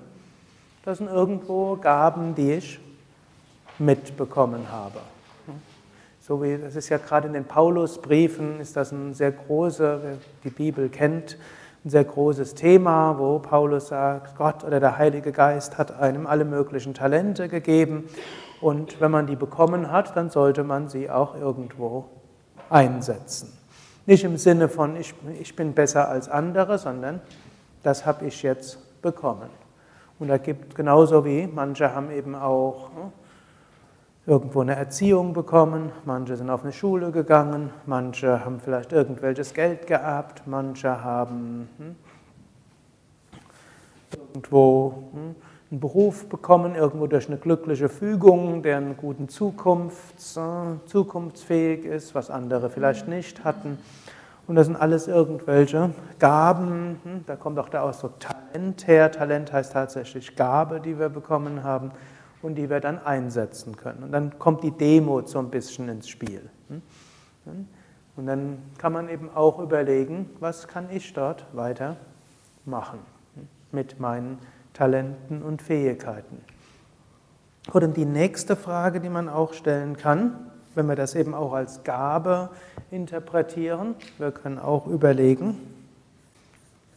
das 0.84 0.98
sind 0.98 1.08
irgendwo 1.08 1.76
Gaben, 1.76 2.34
die 2.34 2.52
ich 2.52 2.80
mitbekommen 3.78 4.70
habe. 4.70 5.00
So 6.28 6.42
wie, 6.42 6.58
das 6.58 6.76
ist 6.76 6.90
ja 6.90 6.98
gerade 6.98 7.26
in 7.26 7.32
den 7.32 7.46
Paulusbriefen, 7.46 8.60
ist 8.60 8.76
das 8.76 8.92
ein 8.92 9.14
sehr 9.14 9.32
großes, 9.32 9.80
wer 10.02 10.18
die 10.44 10.50
Bibel 10.50 10.90
kennt, 10.90 11.38
ein 11.86 11.88
sehr 11.88 12.04
großes 12.04 12.54
Thema, 12.54 13.18
wo 13.18 13.38
Paulus 13.38 13.88
sagt, 13.88 14.36
Gott 14.36 14.62
oder 14.62 14.78
der 14.78 14.98
Heilige 14.98 15.32
Geist 15.32 15.78
hat 15.78 15.98
einem 15.98 16.26
alle 16.26 16.44
möglichen 16.44 16.92
Talente 16.92 17.48
gegeben 17.48 18.10
und 18.60 19.00
wenn 19.00 19.10
man 19.10 19.26
die 19.26 19.36
bekommen 19.36 19.90
hat, 19.90 20.14
dann 20.18 20.28
sollte 20.28 20.64
man 20.64 20.90
sie 20.90 21.08
auch 21.08 21.34
irgendwo 21.34 22.04
einsetzen. 22.68 23.56
Nicht 24.04 24.22
im 24.22 24.36
Sinne 24.36 24.68
von, 24.68 24.96
ich, 24.96 25.14
ich 25.40 25.56
bin 25.56 25.72
besser 25.72 26.10
als 26.10 26.28
andere, 26.28 26.76
sondern 26.76 27.22
das 27.82 28.04
habe 28.04 28.26
ich 28.26 28.42
jetzt 28.42 29.00
bekommen. 29.00 29.48
Und 30.18 30.28
da 30.28 30.36
gibt 30.36 30.74
genauso 30.74 31.24
wie 31.24 31.46
manche 31.46 31.94
haben 31.94 32.10
eben 32.10 32.34
auch 32.34 32.90
hm, 32.94 33.12
irgendwo 34.28 34.60
eine 34.60 34.76
Erziehung 34.76 35.32
bekommen, 35.32 35.90
manche 36.04 36.36
sind 36.36 36.50
auf 36.50 36.62
eine 36.62 36.74
Schule 36.74 37.12
gegangen, 37.12 37.70
manche 37.86 38.44
haben 38.44 38.60
vielleicht 38.60 38.92
irgendwelches 38.92 39.54
Geld 39.54 39.86
geerbt, 39.86 40.42
manche 40.44 41.02
haben 41.02 41.66
hm, 41.78 41.96
irgendwo 44.12 45.08
hm, 45.14 45.34
einen 45.70 45.80
Beruf 45.80 46.28
bekommen, 46.28 46.74
irgendwo 46.74 47.06
durch 47.06 47.28
eine 47.28 47.38
glückliche 47.38 47.88
Fügung, 47.88 48.62
der 48.62 48.76
einen 48.76 48.98
guten 48.98 49.30
Zukunfts, 49.30 50.36
äh, 50.36 50.40
zukunftsfähig 50.84 51.86
ist, 51.86 52.14
was 52.14 52.28
andere 52.28 52.68
vielleicht 52.68 53.08
nicht 53.08 53.44
hatten. 53.44 53.78
Und 54.46 54.56
das 54.56 54.66
sind 54.66 54.76
alles 54.76 55.08
irgendwelche 55.08 55.94
Gaben, 56.18 57.00
hm, 57.02 57.24
da 57.26 57.34
kommt 57.34 57.58
auch 57.58 57.70
der 57.70 57.82
Ausdruck 57.82 58.20
Talent 58.20 58.86
her. 58.86 59.10
Talent 59.10 59.54
heißt 59.54 59.72
tatsächlich 59.72 60.36
Gabe, 60.36 60.80
die 60.80 60.98
wir 60.98 61.08
bekommen 61.08 61.64
haben 61.64 61.92
und 62.42 62.54
die 62.54 62.70
wir 62.70 62.80
dann 62.80 62.98
einsetzen 62.98 63.76
können. 63.76 64.04
Und 64.04 64.12
dann 64.12 64.38
kommt 64.38 64.62
die 64.62 64.70
Demo 64.70 65.22
so 65.26 65.38
ein 65.38 65.50
bisschen 65.50 65.88
ins 65.88 66.08
Spiel. 66.08 66.48
Hm? 66.68 66.82
Und 68.16 68.26
dann 68.26 68.58
kann 68.78 68.92
man 68.92 69.08
eben 69.08 69.30
auch 69.34 69.58
überlegen, 69.58 70.30
was 70.40 70.68
kann 70.68 70.88
ich 70.90 71.12
dort 71.12 71.46
weiter 71.52 71.96
machen 72.64 73.00
hm? 73.34 73.48
mit 73.72 74.00
meinen 74.00 74.38
Talenten 74.72 75.42
und 75.42 75.62
Fähigkeiten. 75.62 76.40
Oder 77.72 77.88
die 77.88 78.04
nächste 78.04 78.56
Frage, 78.56 79.00
die 79.00 79.10
man 79.10 79.28
auch 79.28 79.52
stellen 79.52 79.96
kann, 79.96 80.50
wenn 80.74 80.86
wir 80.86 80.96
das 80.96 81.14
eben 81.14 81.34
auch 81.34 81.52
als 81.52 81.82
Gabe 81.82 82.50
interpretieren, 82.90 83.96
wir 84.16 84.30
können 84.30 84.58
auch 84.58 84.86
überlegen, 84.86 85.56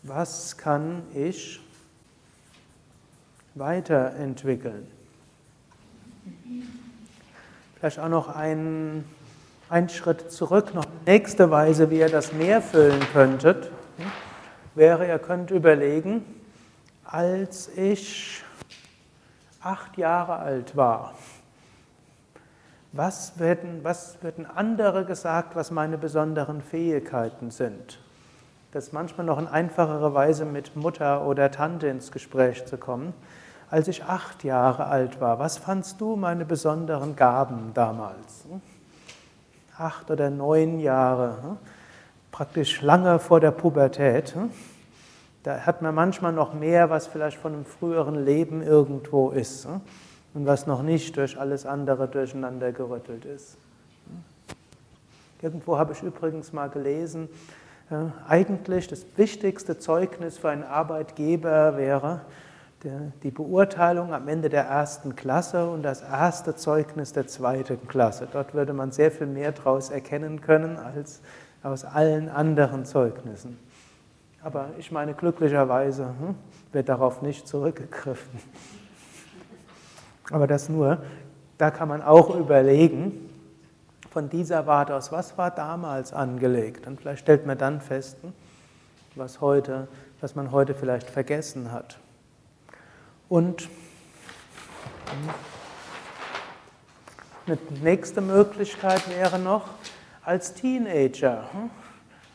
was 0.04 0.58
kann 0.58 1.04
ich 1.14 1.60
weiterentwickeln? 3.56 4.88
Vielleicht 7.76 8.00
auch 8.00 8.10
noch 8.10 8.36
einen, 8.36 9.06
einen 9.70 9.90
Schritt 9.90 10.32
zurück, 10.32 10.74
noch 10.74 10.86
die 10.86 11.12
nächste 11.12 11.50
Weise, 11.50 11.90
wie 11.90 12.00
ihr 12.00 12.10
das 12.10 12.32
mehr 12.32 12.62
füllen 12.62 13.00
könntet, 13.12 13.72
wäre, 14.76 15.08
ihr 15.08 15.20
könnt 15.20 15.52
überlegen, 15.52 16.24
als 17.04 17.70
ich 17.76 18.44
acht 19.62 19.98
Jahre 19.98 20.38
alt 20.38 20.76
war, 20.76 21.16
was 22.94 23.40
werden, 23.40 23.80
was 23.84 24.22
werden 24.22 24.46
andere 24.46 25.06
gesagt, 25.06 25.56
was 25.56 25.72
meine 25.72 25.98
besonderen 25.98 26.62
Fähigkeiten 26.62 27.50
sind? 27.50 28.00
Das 28.74 28.88
ist 28.88 28.94
manchmal 28.94 29.26
noch 29.26 29.38
eine 29.38 29.52
einfachere 29.52 30.14
Weise, 30.14 30.46
mit 30.46 30.76
Mutter 30.76 31.26
oder 31.26 31.52
Tante 31.52 31.88
ins 31.88 32.12
Gespräch 32.12 32.66
zu 32.66 32.78
kommen 32.78 33.14
als 33.72 33.88
ich 33.88 34.04
acht 34.04 34.44
Jahre 34.44 34.86
alt 34.88 35.22
war. 35.22 35.40
Was 35.40 35.58
fandst 35.58 36.02
du 36.02 36.18
meine 36.18 36.44
besonderen 36.44 37.16
Gaben 37.16 37.72
damals? 37.74 38.46
Acht 39.78 40.12
oder 40.12 40.30
neun 40.30 40.80
Jahre, 40.80 41.58
praktisch 42.32 42.82
lange 42.82 43.18
vor 43.18 43.40
der 43.40 43.52
Pubertät. 43.52 44.36
Da 45.44 45.62
hat 45.62 45.82
man 45.82 45.96
manchmal 45.96 46.34
noch 46.34 46.54
mehr, 46.54 46.90
was 46.90 47.08
vielleicht 47.08 47.38
von 47.38 47.54
einem 47.54 47.66
früheren 47.66 48.24
Leben 48.26 48.62
irgendwo 48.62 49.32
ist 49.32 49.66
und 49.66 50.46
was 50.46 50.68
noch 50.68 50.84
nicht 50.84 51.16
durch 51.16 51.40
alles 51.40 51.66
andere 51.66 52.08
durcheinander 52.10 52.74
gerüttelt 52.74 53.26
ist. 53.26 53.58
Irgendwo 55.42 55.78
habe 55.78 55.94
ich 55.94 56.04
übrigens 56.04 56.54
mal 56.54 56.70
gelesen, 56.70 57.30
eigentlich 58.28 58.88
das 58.88 59.06
wichtigste 59.16 59.80
Zeugnis 59.80 60.38
für 60.38 60.50
einen 60.50 60.64
Arbeitgeber 60.64 61.78
wäre, 61.78 62.22
die 62.84 63.32
Beurteilung 63.32 64.14
am 64.14 64.28
Ende 64.28 64.50
der 64.50 64.64
ersten 64.64 65.16
Klasse 65.16 65.70
und 65.70 65.84
das 65.84 66.02
erste 66.02 66.56
Zeugnis 66.56 67.14
der 67.14 67.28
zweiten 67.28 67.88
Klasse. 67.88 68.28
Dort 68.32 68.54
würde 68.54 68.74
man 68.74 68.92
sehr 68.92 69.12
viel 69.12 69.28
mehr 69.28 69.52
daraus 69.52 69.90
erkennen 69.90 70.42
können 70.42 70.78
als 70.78 71.22
aus 71.64 71.86
allen 71.86 72.30
anderen 72.30 72.86
Zeugnissen. 72.86 73.60
Aber 74.44 74.70
ich 74.78 74.92
meine, 74.92 75.14
glücklicherweise 75.14 76.08
hm, 76.08 76.36
wird 76.72 76.90
darauf 76.90 77.22
nicht 77.22 77.48
zurückgegriffen. 77.48 78.40
Aber 80.32 80.48
das 80.48 80.70
nur, 80.70 81.04
da 81.58 81.70
kann 81.70 81.88
man 81.88 82.02
auch 82.02 82.36
überlegen, 82.36 83.30
von 84.10 84.30
dieser 84.30 84.66
Warte 84.66 84.96
aus, 84.96 85.12
was 85.12 85.38
war 85.38 85.52
damals 85.52 86.12
angelegt? 86.12 86.88
Und 86.88 87.00
vielleicht 87.00 87.22
stellt 87.22 87.46
man 87.46 87.58
dann 87.58 87.80
fest, 87.80 88.18
hm, 88.22 88.34
was, 89.16 89.40
heute, 89.40 89.88
was 90.20 90.36
man 90.36 90.52
heute 90.52 90.74
vielleicht 90.74 91.10
vergessen 91.10 91.72
hat. 91.72 92.01
Und 93.32 93.70
eine 97.48 97.58
nächste 97.82 98.20
Möglichkeit 98.20 99.10
wäre 99.10 99.40
noch 99.40 99.70
als 100.22 100.54
Teenager, 100.54 101.46
hm, 101.54 101.70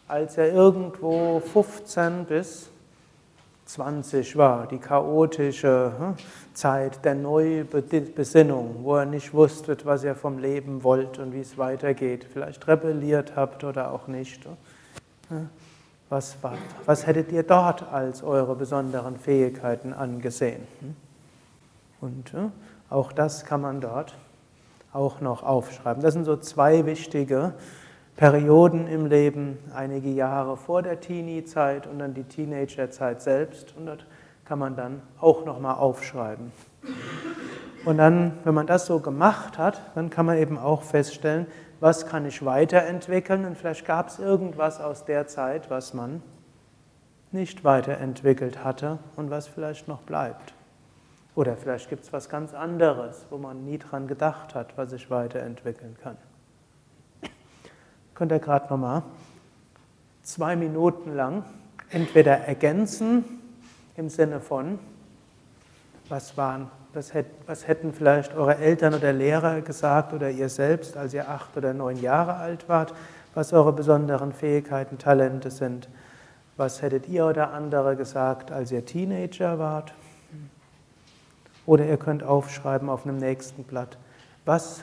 als 0.08 0.38
er 0.38 0.54
irgendwo 0.54 1.40
15 1.40 2.24
bis 2.24 2.70
20 3.66 4.38
war, 4.38 4.68
die 4.68 4.78
chaotische 4.78 5.92
hm, 5.98 6.14
Zeit 6.54 7.04
der 7.04 7.14
Neubesinnung, 7.14 8.76
wo 8.82 8.96
er 8.96 9.04
nicht 9.04 9.34
wusste, 9.34 9.76
was 9.84 10.02
er 10.02 10.14
vom 10.14 10.38
Leben 10.38 10.82
wollte 10.82 11.20
und 11.20 11.34
wie 11.34 11.40
es 11.40 11.58
weitergeht, 11.58 12.26
vielleicht 12.32 12.66
rebelliert 12.66 13.36
habt 13.36 13.64
oder 13.64 13.92
auch 13.92 14.06
nicht. 14.06 14.46
Was, 16.08 16.36
war, 16.42 16.54
was 16.84 17.06
hättet 17.06 17.32
ihr 17.32 17.42
dort 17.42 17.92
als 17.92 18.22
eure 18.22 18.54
besonderen 18.54 19.16
Fähigkeiten 19.16 19.92
angesehen? 19.92 20.62
Hm? 20.80 20.96
Und 22.00 22.32
auch 22.90 23.12
das 23.12 23.44
kann 23.44 23.60
man 23.60 23.80
dort 23.80 24.14
auch 24.92 25.20
noch 25.20 25.42
aufschreiben. 25.42 26.02
Das 26.02 26.14
sind 26.14 26.24
so 26.24 26.36
zwei 26.36 26.86
wichtige 26.86 27.54
Perioden 28.16 28.86
im 28.86 29.06
Leben, 29.06 29.58
einige 29.74 30.08
Jahre 30.10 30.56
vor 30.56 30.82
der 30.82 31.00
Teenie-Zeit 31.00 31.86
und 31.86 31.98
dann 31.98 32.14
die 32.14 32.24
Teenager-Zeit 32.24 33.20
selbst. 33.20 33.74
Und 33.76 33.86
dort 33.86 34.06
kann 34.44 34.58
man 34.58 34.76
dann 34.76 35.02
auch 35.20 35.44
noch 35.44 35.60
mal 35.60 35.74
aufschreiben. 35.74 36.52
Und 37.84 37.98
dann, 37.98 38.32
wenn 38.44 38.54
man 38.54 38.66
das 38.66 38.86
so 38.86 39.00
gemacht 39.00 39.58
hat, 39.58 39.82
dann 39.94 40.08
kann 40.08 40.26
man 40.26 40.38
eben 40.38 40.58
auch 40.58 40.82
feststellen, 40.82 41.46
was 41.80 42.06
kann 42.06 42.26
ich 42.26 42.44
weiterentwickeln 42.44 43.44
und 43.44 43.56
vielleicht 43.56 43.84
gab 43.84 44.08
es 44.08 44.18
irgendwas 44.18 44.80
aus 44.80 45.04
der 45.04 45.26
Zeit, 45.26 45.70
was 45.70 45.94
man 45.94 46.22
nicht 47.32 47.64
weiterentwickelt 47.64 48.64
hatte 48.64 48.98
und 49.16 49.30
was 49.30 49.46
vielleicht 49.46 49.88
noch 49.88 50.02
bleibt. 50.02 50.54
Oder 51.34 51.56
vielleicht 51.56 51.90
gibt 51.90 52.04
es 52.04 52.12
was 52.12 52.30
ganz 52.30 52.54
anderes, 52.54 53.26
wo 53.28 53.36
man 53.36 53.64
nie 53.64 53.78
dran 53.78 54.06
gedacht 54.06 54.54
hat, 54.54 54.76
was 54.78 54.92
ich 54.92 55.10
weiterentwickeln 55.10 55.96
kann. 56.02 56.16
Könnt 58.14 58.32
ihr 58.32 58.38
gerade 58.38 58.70
nochmal 58.70 59.02
zwei 60.22 60.56
Minuten 60.56 61.14
lang 61.14 61.44
entweder 61.90 62.38
ergänzen 62.38 63.24
im 63.96 64.08
Sinne 64.08 64.40
von, 64.40 64.78
was, 66.08 66.38
waren, 66.38 66.70
was, 66.96 67.14
hätt, 67.14 67.26
was 67.46 67.68
hätten 67.68 67.92
vielleicht 67.92 68.34
eure 68.34 68.56
Eltern 68.56 68.94
oder 68.94 69.12
Lehrer 69.12 69.60
gesagt 69.60 70.12
oder 70.12 70.30
ihr 70.30 70.48
selbst, 70.48 70.96
als 70.96 71.14
ihr 71.14 71.28
acht 71.28 71.56
oder 71.56 71.74
neun 71.74 72.00
Jahre 72.00 72.34
alt 72.34 72.68
wart, 72.68 72.94
was 73.34 73.52
eure 73.52 73.72
besonderen 73.72 74.32
Fähigkeiten, 74.32 74.98
Talente 74.98 75.50
sind. 75.50 75.88
Was 76.56 76.80
hättet 76.80 77.08
ihr 77.08 77.26
oder 77.26 77.52
andere 77.52 77.96
gesagt, 77.96 78.50
als 78.50 78.72
ihr 78.72 78.84
Teenager 78.84 79.58
wart? 79.58 79.94
Oder 81.66 81.86
ihr 81.86 81.98
könnt 81.98 82.22
aufschreiben 82.22 82.88
auf 82.88 83.04
einem 83.04 83.18
nächsten 83.18 83.64
Blatt, 83.64 83.98
was 84.46 84.82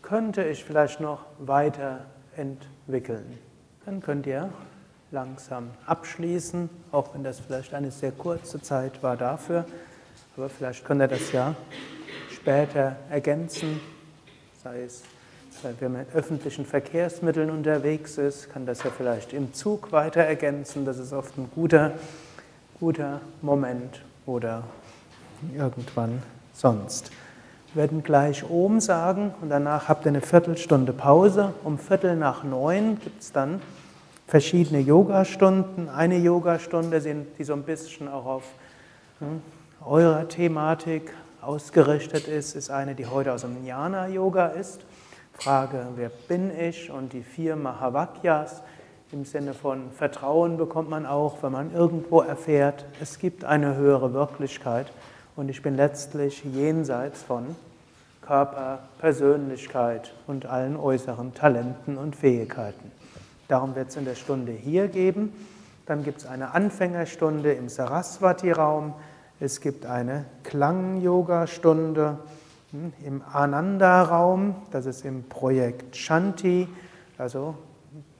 könnte 0.00 0.44
ich 0.44 0.64
vielleicht 0.64 1.00
noch 1.00 1.26
weiterentwickeln? 1.38 3.38
Dann 3.84 4.00
könnt 4.00 4.26
ihr 4.26 4.48
langsam 5.10 5.70
abschließen, 5.86 6.70
auch 6.92 7.14
wenn 7.14 7.24
das 7.24 7.40
vielleicht 7.40 7.74
eine 7.74 7.90
sehr 7.90 8.12
kurze 8.12 8.62
Zeit 8.62 9.02
war 9.02 9.16
dafür. 9.16 9.66
Aber 10.40 10.48
vielleicht 10.48 10.86
könnt 10.86 11.02
ihr 11.02 11.08
das 11.08 11.32
ja 11.32 11.54
später 12.32 12.96
ergänzen, 13.10 13.78
sei 14.64 14.84
es, 14.84 15.02
wenn 15.80 15.92
man 15.92 16.06
in 16.06 16.12
öffentlichen 16.14 16.64
Verkehrsmitteln 16.64 17.50
unterwegs 17.50 18.16
ist, 18.16 18.50
kann 18.50 18.64
das 18.64 18.82
ja 18.82 18.90
vielleicht 18.90 19.34
im 19.34 19.52
Zug 19.52 19.92
weiter 19.92 20.22
ergänzen. 20.22 20.86
Das 20.86 20.96
ist 20.96 21.12
oft 21.12 21.36
ein 21.36 21.50
guter, 21.54 21.92
guter 22.78 23.20
Moment 23.42 24.00
oder 24.24 24.62
irgendwann 25.54 26.22
sonst. 26.54 27.10
Wir 27.74 27.82
werden 27.82 28.02
gleich 28.02 28.48
Om 28.48 28.80
sagen 28.80 29.34
und 29.42 29.50
danach 29.50 29.90
habt 29.90 30.06
ihr 30.06 30.08
eine 30.08 30.22
Viertelstunde 30.22 30.94
Pause. 30.94 31.52
Um 31.64 31.78
Viertel 31.78 32.16
nach 32.16 32.44
neun 32.44 32.98
gibt 32.98 33.20
es 33.20 33.30
dann 33.30 33.60
verschiedene 34.26 34.80
Yogastunden. 34.80 35.90
Eine 35.90 36.16
Yogastunde, 36.16 37.02
die 37.38 37.44
so 37.44 37.52
ein 37.52 37.62
bisschen 37.62 38.08
auch 38.08 38.24
auf 38.24 38.44
hm, 39.18 39.42
eurer 39.84 40.28
Thematik 40.28 41.12
ausgerichtet 41.40 42.28
ist, 42.28 42.54
ist 42.54 42.70
eine, 42.70 42.94
die 42.94 43.06
heute 43.06 43.32
aus 43.32 43.42
dem 43.42 43.64
Jnana-Yoga 43.64 44.48
ist. 44.48 44.84
Frage, 45.32 45.86
wer 45.96 46.10
bin 46.28 46.50
ich? 46.58 46.90
Und 46.90 47.12
die 47.12 47.22
vier 47.22 47.56
Mahavakyas 47.56 48.62
im 49.12 49.24
Sinne 49.24 49.54
von 49.54 49.90
Vertrauen 49.90 50.56
bekommt 50.56 50.90
man 50.90 51.06
auch, 51.06 51.42
wenn 51.42 51.52
man 51.52 51.74
irgendwo 51.74 52.20
erfährt, 52.20 52.84
es 53.00 53.18
gibt 53.18 53.44
eine 53.44 53.74
höhere 53.74 54.12
Wirklichkeit 54.12 54.92
und 55.34 55.48
ich 55.48 55.62
bin 55.62 55.76
letztlich 55.76 56.44
jenseits 56.44 57.22
von 57.22 57.56
Körper, 58.20 58.80
Persönlichkeit 58.98 60.12
und 60.26 60.46
allen 60.46 60.76
äußeren 60.76 61.34
Talenten 61.34 61.96
und 61.96 62.14
Fähigkeiten. 62.14 62.92
Darum 63.48 63.74
wird 63.74 63.88
es 63.88 63.96
in 63.96 64.04
der 64.04 64.14
Stunde 64.14 64.52
hier 64.52 64.86
geben. 64.86 65.32
Dann 65.86 66.04
gibt 66.04 66.18
es 66.18 66.26
eine 66.26 66.54
Anfängerstunde 66.54 67.52
im 67.52 67.68
Saraswati-Raum. 67.68 68.94
Es 69.42 69.62
gibt 69.62 69.86
eine 69.86 70.26
Klang-Yoga-Stunde 70.42 72.18
hm, 72.72 72.92
im 73.02 73.22
Ananda-Raum. 73.32 74.54
Das 74.70 74.84
ist 74.84 75.06
im 75.06 75.30
Projekt 75.30 75.96
Shanti, 75.96 76.68
also 77.16 77.54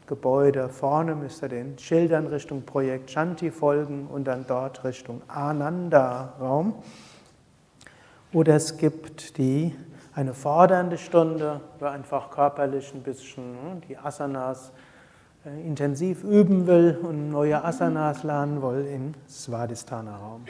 Gebäude 0.06 0.70
vorne 0.70 1.14
müsste 1.14 1.50
den 1.50 1.78
Schildern 1.78 2.26
Richtung 2.26 2.62
Projekt 2.62 3.11
Shanti 3.11 3.50
folgen 3.50 4.06
und 4.06 4.24
dann 4.24 4.46
dort 4.48 4.83
Richtung 4.83 5.20
Ananda-Raum. 5.28 6.76
Oder 8.33 8.56
es 8.56 8.78
gibt 8.78 9.37
die, 9.37 9.76
eine 10.14 10.33
fordernde 10.33 10.96
Stunde, 10.96 11.61
wo 11.80 11.85
einfach 11.85 12.30
körperlich 12.30 12.94
ein 12.94 13.02
bisschen 13.02 13.44
hm, 13.44 13.80
die 13.87 13.98
Asanas 13.98 14.72
äh, 15.44 15.66
intensiv 15.66 16.24
üben 16.24 16.66
will 16.66 16.98
und 17.02 17.28
neue 17.28 17.62
Asanas 17.62 18.22
lernen 18.22 18.62
will 18.62 18.87
im 18.87 19.12
Svadhisthana-Raum. 19.28 20.46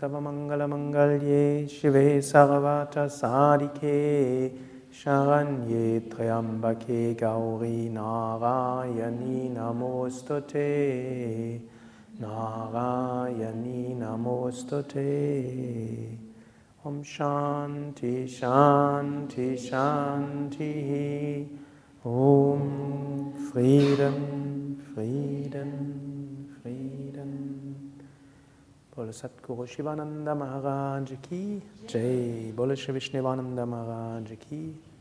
सर्वमङ्गलमङ्गल्ये 0.00 1.42
शिवे 1.68 2.20
सर्वतसारिके 2.20 3.96
Sharanye 5.00 6.00
Triambake 6.10 7.16
Gauri 7.16 7.88
Narayani 7.88 9.48
Namostute 9.50 11.58
Narayani 12.20 13.96
Namostute 13.96 16.18
Om 16.84 17.02
Shanti 17.02 18.28
Shanti 18.28 19.56
Shanti. 19.56 21.48
Om 22.04 23.32
Frieden 23.50 24.76
Frieden 24.92 26.58
Frieden 26.60 27.92
Bolo 28.94 29.12
Satguru 29.12 29.66
Shivananda 29.66 30.36
Maharaj 30.36 31.12
Ki 31.22 31.62
Jai. 31.86 32.52
Bolo 32.54 32.74
Shri 32.74 33.00
Maharaj 33.22 34.38
Ki 34.38 34.89